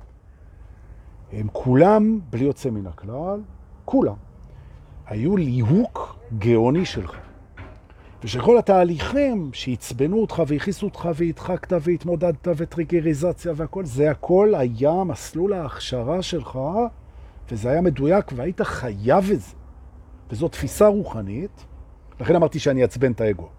הם 1.31 1.47
כולם, 1.51 2.19
בלי 2.29 2.45
יוצא 2.45 2.69
מן 2.69 2.87
הכלל, 2.87 3.41
כולם, 3.85 4.15
היו 5.05 5.37
ליהוק 5.37 6.15
גאוני 6.37 6.85
שלך. 6.85 7.15
ושכל 8.23 8.57
התהליכים 8.57 9.49
שהצבנו 9.53 10.21
אותך 10.21 10.43
והכיסו 10.47 10.85
אותך 10.85 11.09
והדחקת 11.15 11.73
והתמודדת 11.81 12.47
וטריגריזציה 12.57 13.53
והכל, 13.55 13.85
זה 13.85 14.11
הכל 14.11 14.53
היה 14.57 15.03
מסלול 15.03 15.53
ההכשרה 15.53 16.21
שלך, 16.21 16.59
וזה 17.51 17.69
היה 17.69 17.81
מדויק 17.81 18.31
והיית 18.35 18.61
חייב 18.61 19.31
את 19.31 19.41
זה. 19.41 19.55
וזו 20.29 20.47
תפיסה 20.47 20.87
רוחנית 20.87 21.65
לכן 22.19 22.35
אמרתי 22.35 22.59
שאני 22.59 22.81
אעצבן 22.81 23.11
את 23.11 23.21
האגו. 23.21 23.49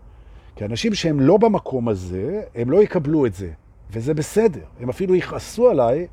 כי 0.56 0.64
אנשים 0.64 0.94
שהם 0.94 1.20
לא 1.20 1.37
במקום 1.37 1.88
הזה, 1.88 2.42
הם 2.54 2.70
לא 2.70 2.82
יקבלו 2.82 3.26
את 3.26 3.34
זה, 3.34 3.50
וזה 3.90 4.14
בסדר. 4.14 4.64
הם 4.80 4.88
אפילו 4.88 5.14
יכעסו 5.14 5.70
עליי 5.70 6.06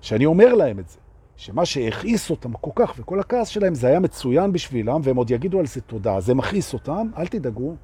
שאני 0.00 0.26
אומר 0.26 0.54
להם 0.54 0.78
את 0.78 0.88
זה, 0.88 0.98
שמה 1.36 1.64
שהכעיס 1.64 2.30
אותם 2.30 2.52
כל 2.52 2.70
כך, 2.74 2.94
וכל 2.98 3.20
הכעס 3.20 3.48
שלהם 3.48 3.74
זה 3.74 3.86
היה 3.86 4.00
מצוין 4.00 4.52
בשבילם, 4.52 5.00
והם 5.04 5.16
עוד 5.16 5.30
יגידו 5.30 5.58
על 5.58 5.66
זה 5.66 5.80
תודה. 5.80 6.20
זה 6.20 6.34
מכעיס 6.34 6.74
אותם, 6.74 7.10
אל 7.18 7.26
תדאגו. 7.26 7.76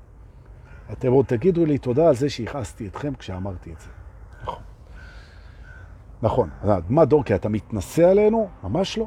אתם 0.93 1.13
עוד 1.13 1.27
תגידו 1.27 1.67
לי 1.67 1.79
תודה 1.79 2.09
על 2.09 2.15
זה 2.15 2.29
שהכעסתי 2.31 2.87
אתכם 2.87 3.15
כשאמרתי 3.15 3.73
את 3.73 3.81
זה. 3.81 3.89
נכון. 4.43 4.63
נכון. 6.23 6.49
מה 6.89 7.05
דורקי, 7.05 7.35
אתה 7.35 7.49
מתנסה 7.49 8.11
עלינו? 8.11 8.49
ממש 8.65 8.99
לא. 8.99 9.07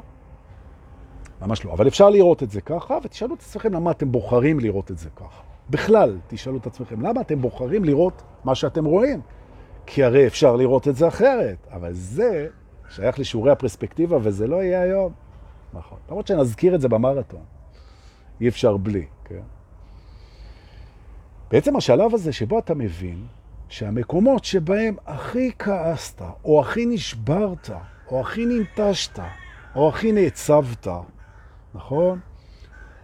ממש 1.40 1.64
לא. 1.64 1.72
אבל 1.72 1.88
אפשר 1.88 2.10
לראות 2.10 2.42
את 2.42 2.50
זה 2.50 2.60
ככה, 2.60 2.98
ותשאלו 3.04 3.34
את 3.34 3.40
עצמכם 3.40 3.74
למה 3.74 3.90
אתם 3.90 4.12
בוחרים 4.12 4.60
לראות 4.60 4.90
את 4.90 4.98
זה 4.98 5.08
ככה. 5.16 5.42
בכלל, 5.70 6.18
תשאלו 6.28 6.56
את 6.56 6.66
עצמכם, 6.66 7.00
למה 7.00 7.20
אתם 7.20 7.42
בוחרים 7.42 7.84
לראות 7.84 8.22
מה 8.44 8.54
שאתם 8.54 8.84
רואים? 8.84 9.20
כי 9.86 10.04
הרי 10.04 10.26
אפשר 10.26 10.56
לראות 10.56 10.88
את 10.88 10.96
זה 10.96 11.08
אחרת, 11.08 11.66
אבל 11.70 11.92
זה 11.92 12.48
שייך 12.88 13.18
לשיעורי 13.18 13.50
הפרספקטיבה, 13.50 14.18
וזה 14.22 14.46
לא 14.46 14.62
יהיה 14.62 14.82
היום. 14.82 15.12
נכון. 15.72 15.98
למרות 16.08 16.26
שנזכיר 16.26 16.74
את 16.74 16.80
זה 16.80 16.88
במרתון. 16.88 17.42
אי 18.40 18.48
אפשר 18.48 18.76
בלי, 18.76 19.06
כן? 19.24 19.42
בעצם 21.50 21.76
השלב 21.76 22.14
הזה 22.14 22.32
שבו 22.32 22.58
אתה 22.58 22.74
מבין 22.74 23.26
שהמקומות 23.68 24.44
שבהם 24.44 24.96
הכי 25.06 25.50
כעסת, 25.58 26.22
או 26.44 26.60
הכי 26.60 26.86
נשברת, 26.86 27.70
או 28.10 28.20
הכי 28.20 28.46
ננטשת, 28.46 29.18
או 29.74 29.88
הכי 29.88 30.12
נעצבת, 30.12 30.88
נכון? 31.74 32.18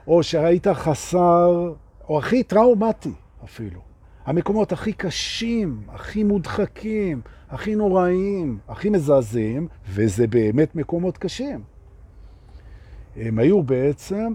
או 0.07 0.23
שהיית 0.23 0.69
חסר, 0.69 1.73
או 2.09 2.19
הכי 2.19 2.43
טראומטי 2.43 3.13
אפילו. 3.45 3.81
המקומות 4.27 4.73
הכי 4.73 4.93
קשים, 4.93 5.83
הכי 5.89 6.25
מודחקים, 6.25 7.21
הכי 7.51 7.75
נוראים, 7.75 8.59
הכי 8.69 8.91
מזעזעים, 8.91 9.69
וזה 9.89 10.27
באמת 10.27 10.77
מקומות 10.77 11.19
קשים. 11.19 11.63
הם 13.17 13.39
היו 13.39 13.63
בעצם 13.63 14.35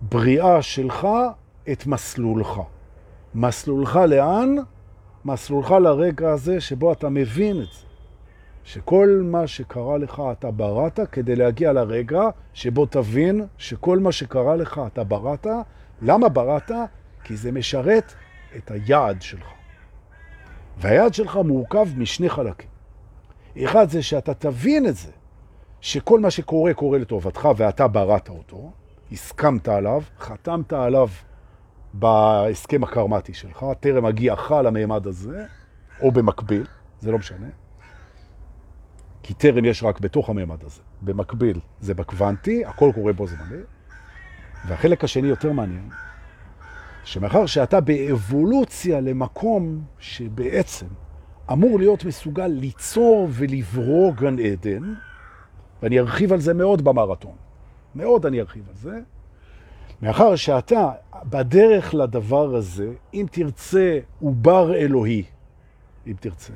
בריאה 0.00 0.62
שלך 0.62 1.08
את 1.72 1.86
מסלולך. 1.86 2.60
מסלולך 3.34 3.96
לאן? 3.96 4.56
מסלולך 5.24 5.70
לרגע 5.70 6.30
הזה 6.30 6.60
שבו 6.60 6.92
אתה 6.92 7.08
מבין 7.08 7.56
את 7.62 7.66
זה. 7.72 7.91
שכל 8.64 9.20
מה 9.24 9.46
שקרה 9.46 9.98
לך 9.98 10.22
אתה 10.32 10.50
בראת 10.50 11.00
כדי 11.12 11.36
להגיע 11.36 11.72
לרגע 11.72 12.22
שבו 12.52 12.86
תבין 12.86 13.46
שכל 13.58 13.98
מה 13.98 14.12
שקרה 14.12 14.56
לך 14.56 14.80
אתה 14.86 15.04
בראת. 15.04 15.46
למה 16.02 16.28
בראת? 16.28 16.70
כי 17.24 17.36
זה 17.36 17.52
משרת 17.52 18.12
את 18.56 18.70
היעד 18.70 19.22
שלך. 19.22 19.46
והיעד 20.78 21.14
שלך 21.14 21.36
מורכב 21.36 21.88
משני 21.96 22.28
חלקים. 22.28 22.68
אחד 23.64 23.90
זה 23.90 24.02
שאתה 24.02 24.34
תבין 24.34 24.86
את 24.86 24.96
זה, 24.96 25.10
שכל 25.80 26.20
מה 26.20 26.30
שקורה 26.30 26.74
קורה 26.74 26.98
לטובתך 26.98 27.48
ואתה 27.56 27.88
בראת 27.88 28.28
אותו, 28.28 28.72
הסכמת 29.12 29.68
עליו, 29.68 30.02
חתמת 30.18 30.72
עליו 30.72 31.08
בהסכם 31.94 32.84
הקרמטי 32.84 33.34
שלך, 33.34 33.66
טרם 33.80 34.04
הגיעך 34.04 34.50
לממד 34.50 35.06
הזה, 35.06 35.44
או 36.00 36.10
במקביל, 36.10 36.66
זה 37.00 37.12
לא 37.12 37.18
משנה. 37.18 37.46
כי 39.22 39.34
טרם 39.34 39.64
יש 39.64 39.82
רק 39.82 40.00
בתוך 40.00 40.30
הממד 40.30 40.64
הזה. 40.64 40.80
במקביל 41.02 41.60
זה 41.80 41.94
בקוונטי, 41.94 42.64
הכל 42.64 42.90
קורה 42.94 43.12
בו 43.12 43.26
זמני. 43.26 43.62
והחלק 44.66 45.04
השני 45.04 45.28
יותר 45.28 45.52
מעניין, 45.52 45.88
שמאחר 47.04 47.46
שאתה 47.46 47.80
באבולוציה 47.80 49.00
למקום 49.00 49.84
שבעצם 49.98 50.86
אמור 51.52 51.78
להיות 51.78 52.04
מסוגל 52.04 52.46
ליצור 52.46 53.28
ולברוא 53.30 54.12
גן 54.14 54.38
עדן, 54.38 54.94
ואני 55.82 56.00
ארחיב 56.00 56.32
על 56.32 56.40
זה 56.40 56.54
מאוד 56.54 56.84
במרתון, 56.84 57.36
מאוד 57.94 58.26
אני 58.26 58.40
ארחיב 58.40 58.68
על 58.68 58.74
זה, 58.74 59.00
מאחר 60.02 60.36
שאתה 60.36 60.90
בדרך 61.24 61.94
לדבר 61.94 62.54
הזה, 62.54 62.92
אם 63.14 63.26
תרצה, 63.30 63.98
הוא 64.18 64.34
בר 64.36 64.74
אלוהי, 64.74 65.24
אם 66.06 66.14
תרצה, 66.20 66.52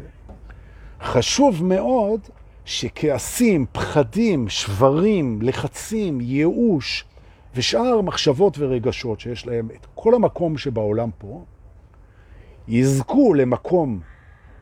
חשוב 1.00 1.64
מאוד 1.64 2.20
שכעסים, 2.66 3.66
פחדים, 3.72 4.48
שברים, 4.48 5.42
לחצים, 5.42 6.20
ייאוש 6.20 7.04
ושאר 7.54 8.00
מחשבות 8.00 8.58
ורגשות 8.58 9.20
שיש 9.20 9.46
להם 9.46 9.68
את 9.70 9.86
כל 9.94 10.14
המקום 10.14 10.58
שבעולם 10.58 11.10
פה, 11.18 11.44
יזכו 12.68 13.34
למקום 13.34 14.00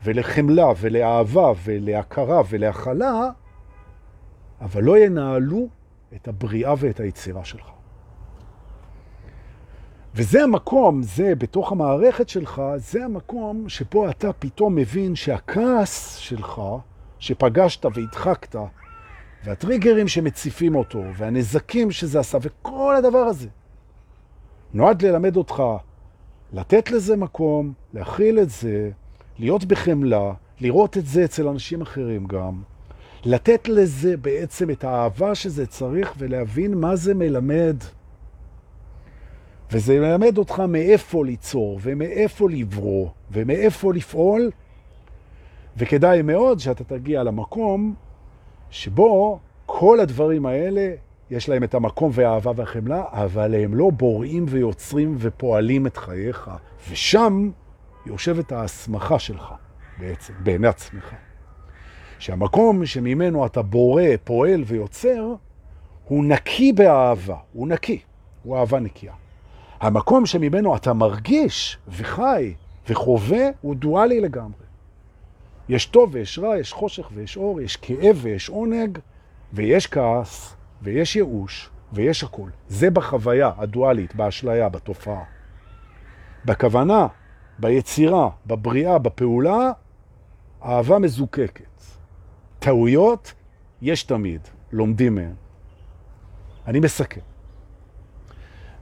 ולחמלה 0.05 0.67
ולאהבה 0.81 1.53
ולהכרה 1.65 2.43
ולהכלה, 2.49 3.31
אבל 4.61 4.83
לא 4.83 4.99
ינהלו 4.99 5.69
את 6.15 6.29
הבריאה 6.29 6.75
ואת 6.79 7.01
היצירה 7.01 7.45
שלך. 7.45 7.67
וזה 10.15 10.43
המקום, 10.43 11.03
זה 11.03 11.35
בתוך 11.35 11.73
המערכת 11.73 12.29
שלך, 12.29 12.63
זה 12.77 13.05
המקום 13.05 13.69
שפה 13.69 14.11
אתה 14.11 14.33
פתאום 14.33 14.75
מבין 14.75 15.15
שהכעס 15.15 16.17
שלך, 16.17 16.61
שפגשת 17.25 17.85
והדחקת, 17.85 18.57
והטריגרים 19.45 20.09
שמציפים 20.09 20.75
אותו, 20.75 21.05
והנזקים 21.17 21.91
שזה 21.91 22.21
עשה, 22.21 22.39
וכל 22.41 22.97
הדבר 22.97 23.19
הזה, 23.19 23.49
נועד 24.75 25.03
ללמד 25.03 25.37
אותך 25.37 25.63
לתת 26.53 26.91
לזה 26.91 27.17
מקום, 27.17 27.73
להכיל 27.95 28.39
את 28.39 28.51
זה, 28.51 28.91
להיות 29.39 29.65
בחמלה, 29.65 30.33
לראות 30.61 30.97
את 30.97 31.07
זה 31.07 31.25
אצל 31.25 31.49
אנשים 31.49 31.81
אחרים 31.81 32.27
גם, 32.27 32.63
לתת 33.25 33.69
לזה 33.69 34.17
בעצם 34.17 34.71
את 34.71 34.85
האהבה 34.85 35.35
שזה 35.35 35.67
צריך 35.67 36.15
ולהבין 36.19 36.75
מה 36.75 36.97
זה 36.97 37.15
מלמד. 37.15 37.77
וזה 39.73 40.01
מלמד 40.01 40.39
אותך 40.39 40.61
מאיפה 40.61 41.25
ליצור 41.25 41.81
ומאיפה 41.83 42.51
לברוא 42.51 43.09
ומאיפה 43.33 43.93
לפעול, 43.95 44.51
וכדאי 45.77 46.23
מאוד 46.23 46.59
שאתה 46.61 46.85
תגיע 46.85 47.23
למקום 47.23 47.95
שבו 48.71 49.39
כל 49.67 50.01
הדברים 50.01 50.47
האלה 50.47 50.95
יש 51.31 51.49
להם 51.49 51.65
את 51.65 51.75
המקום 51.75 52.11
והאהבה 52.15 52.53
והחמלה, 52.57 53.05
אבל 53.11 53.55
הם 53.55 53.75
לא 53.75 53.91
בוראים 53.91 54.47
ויוצרים 54.49 55.17
ופועלים 55.19 55.87
את 55.87 55.97
חייך. 55.97 56.51
ושם 56.91 57.51
יושבת 58.07 58.53
ההסמכה 58.53 59.19
שלך 59.19 59.55
בעצם, 59.99 60.33
בעיני 60.43 60.69
עצמך. 60.69 61.15
שהמקום 62.19 62.87
שממנו 62.87 63.47
אתה 63.47 63.63
בורא, 63.63 64.03
פועל 64.25 64.63
ויוצר, 64.67 65.35
הוא 66.05 66.25
נקי 66.25 66.73
באהבה, 66.73 67.37
הוא 67.53 67.69
נקי, 67.69 68.01
הוא 68.43 68.57
אהבה 68.57 68.81
נקייה. 68.81 69.13
המקום 69.81 70.27
שממנו 70.27 70.77
אתה 70.77 70.93
מרגיש 70.93 71.79
וחי 71.89 72.55
וחווה 72.89 73.49
הוא 73.61 73.75
דואלי 73.75 74.21
לגמרי. 74.21 74.65
יש 75.69 75.87
טוב 75.87 76.11
ויש 76.13 76.39
רע, 76.39 76.59
יש 76.59 76.73
חושך 76.73 77.09
ויש 77.15 77.37
אור, 77.37 77.61
יש 77.61 77.77
כאב 77.77 78.19
ויש 78.23 78.49
עונג, 78.49 78.99
ויש 79.53 79.87
כעס, 79.87 80.57
ויש 80.83 81.17
ייאוש, 81.17 81.71
ויש 81.93 82.25
הכל. 82.25 82.51
זה 82.69 82.91
בחוויה 82.91 83.51
הדואלית, 83.57 84.15
באשליה, 84.15 84.69
בתופעה. 84.69 85.25
בכוונה, 86.45 87.07
ביצירה, 87.59 88.29
בבריאה, 88.47 88.99
בפעולה, 88.99 89.71
אהבה 90.65 90.99
מזוקקת. 90.99 91.83
טעויות 92.59 93.33
יש 93.83 94.03
תמיד, 94.03 94.41
לומדים 94.73 95.15
מהן. 95.15 95.35
אני 96.67 96.81
מסכם. 96.81 97.34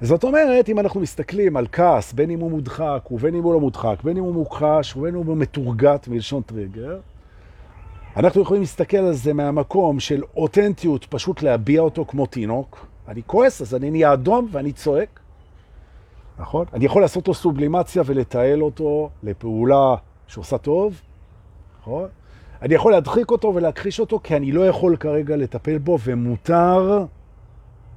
זאת 0.02 0.24
אומרת, 0.24 0.68
אם 0.68 0.78
אנחנו 0.78 1.00
מסתכלים 1.00 1.56
על 1.56 1.66
כעס, 1.72 2.12
בין 2.12 2.30
אם 2.30 2.40
הוא 2.40 2.50
מודחק 2.50 3.08
ובין 3.10 3.34
אם 3.34 3.42
הוא 3.42 3.54
לא 3.54 3.60
מודחק, 3.60 3.96
בין 4.04 4.16
אם 4.16 4.22
הוא 4.22 4.34
מוכחש 4.34 4.96
ובין 4.96 5.14
אם 5.14 5.26
הוא 5.26 5.36
מתורגת 5.36 6.08
מלשון 6.08 6.42
טריגר, 6.42 6.98
אנחנו 8.16 8.42
יכולים 8.42 8.62
להסתכל 8.62 8.96
על 8.96 9.12
זה 9.12 9.32
מהמקום 9.32 10.00
של 10.00 10.22
אותנטיות, 10.36 11.04
פשוט 11.04 11.42
להביע 11.42 11.80
אותו 11.80 12.04
כמו 12.04 12.26
תינוק. 12.26 12.86
אני 13.08 13.22
כועס, 13.26 13.62
אז 13.62 13.74
אני 13.74 13.90
נהיה 13.90 14.12
אדום 14.12 14.48
ואני 14.52 14.72
צועק. 14.72 15.20
נכון? 16.38 16.66
אני 16.72 16.84
יכול 16.84 17.02
לעשות 17.02 17.28
לו 17.28 17.34
סובלימציה 17.34 18.02
ולתעל 18.06 18.62
אותו 18.62 19.10
לפעולה 19.22 19.94
שעושה 20.26 20.58
טוב. 20.58 21.00
נכון? 21.80 22.08
אני 22.62 22.74
יכול 22.74 22.92
להדחיק 22.92 23.30
אותו 23.30 23.52
ולהכחיש 23.54 24.00
אותו, 24.00 24.20
כי 24.22 24.36
אני 24.36 24.52
לא 24.52 24.66
יכול 24.66 24.96
כרגע 24.96 25.36
לטפל 25.36 25.78
בו, 25.78 25.98
ומותר 26.04 27.04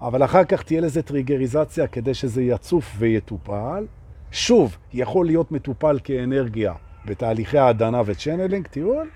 אבל 0.01 0.23
אחר 0.23 0.43
כך 0.43 0.63
תהיה 0.63 0.81
לזה 0.81 1.01
טריגריזציה 1.01 1.87
כדי 1.87 2.13
שזה 2.13 2.41
יצוף 2.41 2.95
ויטופל. 2.97 3.85
שוב, 4.31 4.77
יכול 4.93 5.25
להיות 5.25 5.51
מטופל 5.51 5.99
כאנרגיה 6.03 6.73
בתהליכי 7.05 7.57
ההדנה 7.57 8.01
וצ'נלינג, 8.05 8.67
טיול, 8.67 9.09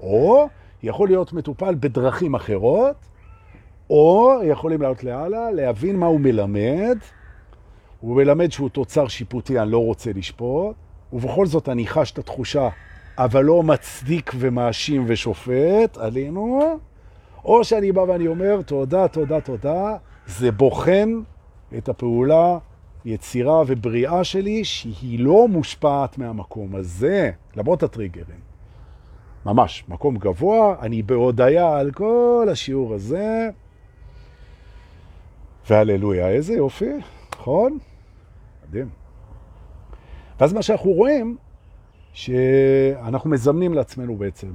או 0.00 0.48
יכול 0.82 1.08
להיות 1.08 1.32
מטופל 1.32 1.74
בדרכים 1.74 2.34
אחרות, 2.34 2.96
או 3.90 4.40
יכולים 4.44 4.82
לעלות 4.82 5.04
להלאה, 5.04 5.50
להבין 5.50 5.96
מה 5.96 6.06
הוא 6.06 6.20
מלמד. 6.20 6.98
הוא 8.00 8.16
מלמד 8.16 8.52
שהוא 8.52 8.68
תוצר 8.68 9.08
שיפוטי, 9.08 9.60
אני 9.60 9.70
לא 9.70 9.78
רוצה 9.78 10.10
לשפוט, 10.14 10.76
ובכל 11.12 11.46
זאת 11.46 11.68
אני 11.68 11.86
חש 11.86 12.12
את 12.12 12.18
התחושה, 12.18 12.68
אבל 13.18 13.44
לא 13.44 13.62
מצדיק 13.62 14.32
ומאשים 14.38 15.04
ושופט 15.06 15.98
עלינו. 15.98 16.78
או 17.44 17.64
שאני 17.64 17.92
בא 17.92 18.00
ואני 18.00 18.26
אומר, 18.26 18.62
תודה, 18.62 19.08
תודה, 19.08 19.40
תודה, 19.40 19.96
זה 20.26 20.52
בוחן 20.52 21.20
את 21.78 21.88
הפעולה, 21.88 22.58
יצירה 23.04 23.62
ובריאה 23.66 24.24
שלי, 24.24 24.64
שהיא 24.64 25.20
לא 25.20 25.48
מושפעת 25.48 26.18
מהמקום 26.18 26.74
הזה, 26.74 27.30
למרות 27.56 27.82
הטריגרים. 27.82 28.38
ממש, 29.46 29.84
מקום 29.88 30.16
גבוה, 30.16 30.76
אני 30.80 31.02
בהודעה 31.02 31.78
על 31.78 31.90
כל 31.90 32.48
השיעור 32.50 32.94
הזה, 32.94 33.48
והללויה, 35.70 36.28
איזה 36.28 36.54
יופי, 36.54 36.92
נכון? 37.34 37.78
מדהים. 38.68 38.88
ואז 40.40 40.52
מה 40.52 40.62
שאנחנו 40.62 40.90
רואים, 40.90 41.36
שאנחנו 42.12 43.30
מזמנים 43.30 43.74
לעצמנו 43.74 44.16
בעצם 44.16 44.50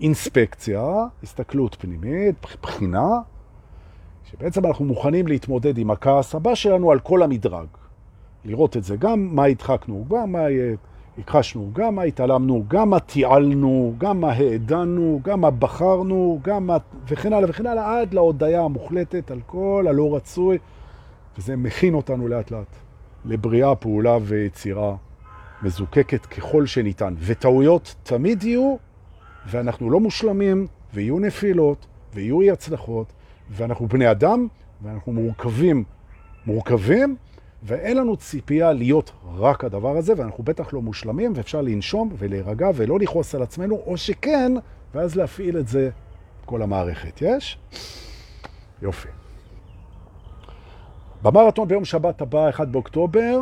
אינספקציה, 0.00 0.82
הסתכלות 1.22 1.74
פנימית, 1.74 2.34
בחינה, 2.62 3.08
שבעצם 4.24 4.66
אנחנו 4.66 4.84
מוכנים 4.84 5.26
להתמודד 5.26 5.78
עם 5.78 5.90
הכעס 5.90 6.34
הבא 6.34 6.54
שלנו 6.54 6.92
על 6.92 6.98
כל 7.00 7.22
המדרג. 7.22 7.66
לראות 8.44 8.76
את 8.76 8.84
זה, 8.84 8.96
גם 8.96 9.28
מה 9.34 9.44
הדחקנו, 9.44 10.04
גם 10.08 10.32
מה 10.32 10.46
הכחשנו, 11.18 11.70
גם 11.72 11.94
מה 11.94 12.02
התעלמנו, 12.02 12.64
גם 12.68 12.90
מה 12.90 13.00
תיעלנו, 13.00 13.94
גם 13.98 14.20
מה 14.20 14.32
העדנו, 14.32 15.20
גם 15.24 15.40
מה 15.40 15.50
בחרנו, 15.50 16.40
גם 16.42 16.66
מה... 16.66 16.76
וכן 17.08 17.32
הלאה 17.32 17.50
וכן 17.50 17.66
הלאה, 17.66 18.00
עד 18.00 18.14
להודעה 18.14 18.64
המוחלטת 18.64 19.30
על 19.30 19.40
כל 19.46 19.86
הלא 19.88 20.16
רצוי, 20.16 20.58
וזה 21.38 21.56
מכין 21.56 21.94
אותנו 21.94 22.28
לאט 22.28 22.50
לאט 22.50 22.76
לבריאה, 23.24 23.74
פעולה 23.74 24.18
ויצירה 24.22 24.96
מזוקקת 25.62 26.26
ככל 26.26 26.66
שניתן. 26.66 27.14
וטעויות 27.18 27.94
תמיד 28.02 28.44
יהיו, 28.44 28.76
ואנחנו 29.46 29.90
לא 29.90 30.00
מושלמים, 30.00 30.66
ויהיו 30.94 31.18
נפילות, 31.18 31.86
ויהיו 32.14 32.40
אי 32.40 32.50
הצלחות, 32.50 33.12
ואנחנו 33.50 33.86
בני 33.86 34.10
אדם, 34.10 34.48
ואנחנו 34.82 35.12
מורכבים, 35.12 35.84
מורכבים, 36.46 37.16
ואין 37.62 37.96
לנו 37.96 38.16
ציפייה 38.16 38.72
להיות 38.72 39.12
רק 39.36 39.64
הדבר 39.64 39.96
הזה, 39.96 40.12
ואנחנו 40.16 40.44
בטח 40.44 40.72
לא 40.72 40.82
מושלמים, 40.82 41.32
ואפשר 41.36 41.60
לנשום 41.60 42.10
ולהירגע 42.18 42.68
ולא 42.74 42.98
לכעוס 42.98 43.34
על 43.34 43.42
עצמנו, 43.42 43.82
או 43.86 43.96
שכן, 43.96 44.52
ואז 44.94 45.16
להפעיל 45.16 45.58
את 45.58 45.68
זה 45.68 45.90
כל 46.44 46.62
המערכת. 46.62 47.22
יש? 47.22 47.58
יופי. 48.82 49.08
במרתון 51.22 51.68
ביום 51.68 51.84
שבת 51.84 52.20
הבא, 52.20 52.48
1 52.48 52.68
באוקטובר, 52.68 53.40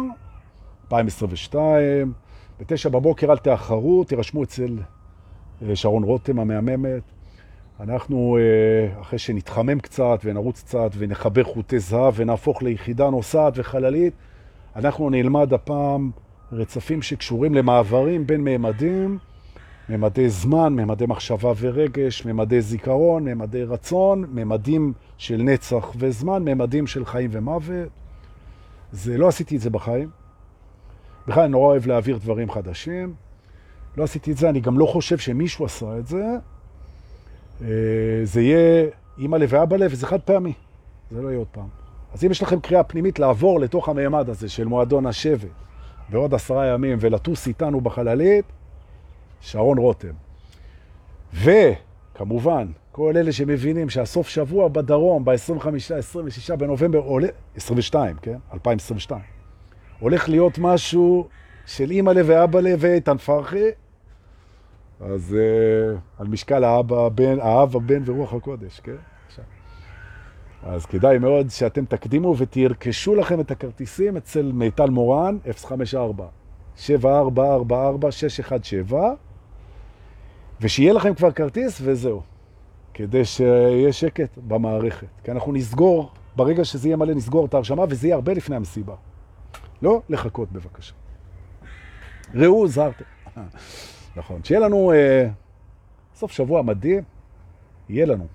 2022, 0.84 2.12
בתשע 2.60 2.88
בבוקר 2.88 3.32
אל 3.32 3.38
תאחרו, 3.38 4.04
תירשמו 4.04 4.42
אצל 4.42 4.76
שרון 5.74 6.02
רותם 6.02 6.38
המהממת. 6.38 7.02
אנחנו, 7.80 8.38
אה, 8.38 9.00
אחרי 9.00 9.18
שנתחמם 9.18 9.80
קצת 9.80 10.20
ונרוץ 10.24 10.62
קצת 10.62 10.90
ונחבר 10.98 11.44
חוטי 11.44 11.78
זהב 11.78 12.12
ונהפוך 12.16 12.62
ליחידה 12.62 13.10
נוסעת 13.10 13.52
וחללית, 13.56 14.12
אנחנו 14.76 15.10
נלמד 15.10 15.52
הפעם 15.52 16.10
רצפים 16.52 17.02
שקשורים 17.02 17.54
למעברים 17.54 18.26
בין 18.26 18.40
מימדים, 18.40 19.18
ממדי 19.88 20.28
זמן, 20.28 20.72
ממדי 20.72 21.06
מחשבה 21.06 21.52
ורגש, 21.60 22.24
ממדי 22.26 22.60
זיכרון, 22.60 23.24
ממדי 23.24 23.64
רצון, 23.64 24.24
ממדים 24.32 24.92
של 25.18 25.36
נצח 25.36 25.92
וזמן, 25.98 26.42
ממדים 26.44 26.86
של 26.86 27.04
חיים 27.04 27.30
ומוות. 27.32 27.88
זה, 28.92 29.18
לא 29.18 29.28
עשיתי 29.28 29.56
את 29.56 29.60
זה 29.60 29.70
בחיים. 29.70 30.08
בכלל 31.28 31.42
אני 31.42 31.52
נורא 31.52 31.66
אוהב 31.66 31.86
להעביר 31.86 32.18
דברים 32.18 32.50
חדשים. 32.50 33.14
לא 33.96 34.04
עשיתי 34.04 34.32
את 34.32 34.36
זה, 34.36 34.48
אני 34.48 34.60
גם 34.60 34.78
לא 34.78 34.86
חושב 34.86 35.18
שמישהו 35.18 35.64
עשה 35.64 35.98
את 35.98 36.06
זה. 36.06 36.24
אה, 37.62 37.68
זה 38.24 38.42
יהיה 38.42 38.86
אימא 39.18 39.36
לב 39.36 39.48
ואבא 39.52 39.76
לב, 39.76 39.90
וזה 39.92 40.06
חד 40.06 40.20
פעמי. 40.20 40.52
זה 41.10 41.22
לא 41.22 41.28
יהיה 41.28 41.38
עוד 41.38 41.46
פעם. 41.52 41.68
אז 42.12 42.24
אם 42.24 42.30
יש 42.30 42.42
לכם 42.42 42.60
קריאה 42.60 42.82
פנימית 42.82 43.18
לעבור 43.18 43.60
לתוך 43.60 43.88
המעמד 43.88 44.30
הזה 44.30 44.48
של 44.48 44.64
מועדון 44.64 45.06
השבט 45.06 45.48
בעוד 46.08 46.34
עשרה 46.34 46.66
ימים 46.66 46.98
ולטוס 47.00 47.46
איתנו 47.46 47.80
בחללית, 47.80 48.44
שרון 49.40 49.78
רותם. 49.78 50.12
וכמובן, 51.34 52.66
כל 52.92 53.16
אלה 53.16 53.32
שמבינים 53.32 53.90
שהסוף 53.90 54.28
שבוע 54.28 54.68
בדרום, 54.68 55.24
ב-25-26 55.24 56.56
בנובמבר, 56.56 56.98
עולה, 56.98 57.28
22, 57.56 58.16
כן? 58.22 58.36
2022, 58.54 59.20
הולך 59.98 60.28
להיות 60.28 60.58
משהו 60.58 61.28
של 61.66 61.90
אימא 61.90 62.10
לב 62.10 62.26
ואבא 62.28 62.60
לב 62.60 62.78
ואיתן 62.82 63.16
פרחי, 63.16 63.68
אז 65.00 65.36
uh, 65.36 66.20
על 66.20 66.26
משקל 66.26 66.64
האב, 66.64 66.92
הבן, 66.92 67.40
האב, 67.40 67.76
הבן 67.76 68.02
ורוח 68.06 68.34
הקודש, 68.34 68.80
כן? 68.80 68.96
אז 70.66 70.86
כדאי 70.86 71.18
מאוד 71.18 71.50
שאתם 71.50 71.84
תקדימו 71.84 72.34
ותרכשו 72.38 73.14
לכם 73.14 73.40
את 73.40 73.50
הכרטיסים 73.50 74.16
אצל 74.16 74.52
מיטל 74.52 74.90
מורן, 74.90 75.38
054 75.56 76.26
7444 76.76 78.10
617 78.10 79.14
ושיהיה 80.60 80.92
לכם 80.92 81.14
כבר 81.14 81.30
כרטיס 81.30 81.80
וזהו, 81.82 82.22
כדי 82.94 83.24
שיהיה 83.24 83.92
שקט 83.92 84.38
במערכת. 84.46 85.06
כי 85.24 85.30
אנחנו 85.30 85.52
נסגור, 85.52 86.10
ברגע 86.36 86.64
שזה 86.64 86.88
יהיה 86.88 86.96
מלא 86.96 87.14
נסגור 87.14 87.46
את 87.46 87.54
ההרשמה 87.54 87.84
וזה 87.88 88.06
יהיה 88.06 88.14
הרבה 88.14 88.32
לפני 88.32 88.56
המסיבה. 88.56 88.94
לא 89.82 90.00
לחכות 90.08 90.52
בבקשה. 90.52 90.94
ראו, 92.34 92.68
זהרתם. 92.68 93.04
נכון. 94.16 94.44
שיהיה 94.44 94.60
לנו 94.60 94.92
אה, 94.92 95.28
סוף 96.14 96.32
שבוע 96.32 96.62
מדהים, 96.62 97.02
יהיה 97.88 98.06
לנו, 98.06 98.26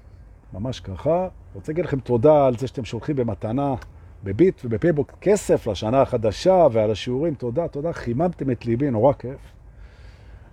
ממש 0.54 0.80
ככה. 0.80 1.28
רוצה 1.54 1.72
להגיד 1.72 1.86
לכם 1.86 2.00
תודה 2.00 2.46
על 2.46 2.58
זה 2.58 2.68
שאתם 2.68 2.86
שולחים 2.86 3.15
במתנה, 3.15 3.76
בביט 4.24 4.62
ובפייבוק 4.65 5.12
כסף 5.22 5.68
לשנה 5.68 6.02
החדשה 6.02 6.68
ועל 6.72 6.92
השיעורים. 6.92 7.36
תודה, 7.36 7.68
תודה, 7.68 7.94
חיממתם 7.94 8.52
את 8.52 8.65
ליבי, 8.65 8.89
נורא 8.89 9.13
כיף. 9.13 9.39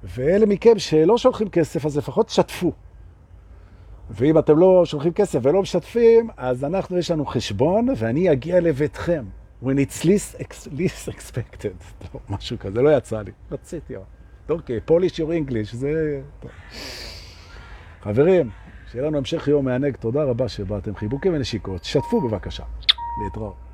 ואלה 0.05 0.47
מכם 0.47 0.79
שלא 0.79 1.19
שולחים 1.19 1.49
כסף, 1.49 1.87
אז 1.87 1.97
לפחות 1.97 2.29
שתפו. 2.29 2.73
ואם 4.11 4.39
אתם 4.39 4.59
לא 4.59 4.85
שולחים 4.85 5.13
כסף 5.13 5.39
ולא 5.43 5.63
משתפים, 5.63 6.31
אז 6.37 6.65
אנחנו, 6.65 6.99
יש 6.99 7.11
לנו 7.11 7.27
חשבון, 7.27 7.89
ואני 7.97 8.33
אגיע 8.33 8.61
לביתכם. 8.61 9.25
When 9.63 9.67
it's 9.67 10.05
least, 10.05 10.43
least 10.77 11.09
expected. 11.09 12.09
טוב, 12.13 12.21
משהו 12.37 12.59
כזה, 12.59 12.83
לא 12.83 12.97
יצא 12.97 13.23
לי. 13.23 13.31
רציתי, 13.51 13.95
אוקיי, 14.49 14.81
polish 14.89 15.15
your 15.15 15.51
English, 15.51 15.77
זה... 15.77 16.21
חברים, 18.03 18.51
שיהיה 18.91 19.07
לנו 19.07 19.19
המשך 19.19 19.49
יום 19.49 19.65
מענג, 19.65 19.97
תודה 19.97 20.25
רבה 20.25 20.49
שבאתם. 20.49 20.95
חיבוקים 20.97 21.35
ונשיקות, 21.35 21.85
שתפו 21.85 22.21
בבקשה. 22.21 22.65
להתראות. 23.25 23.66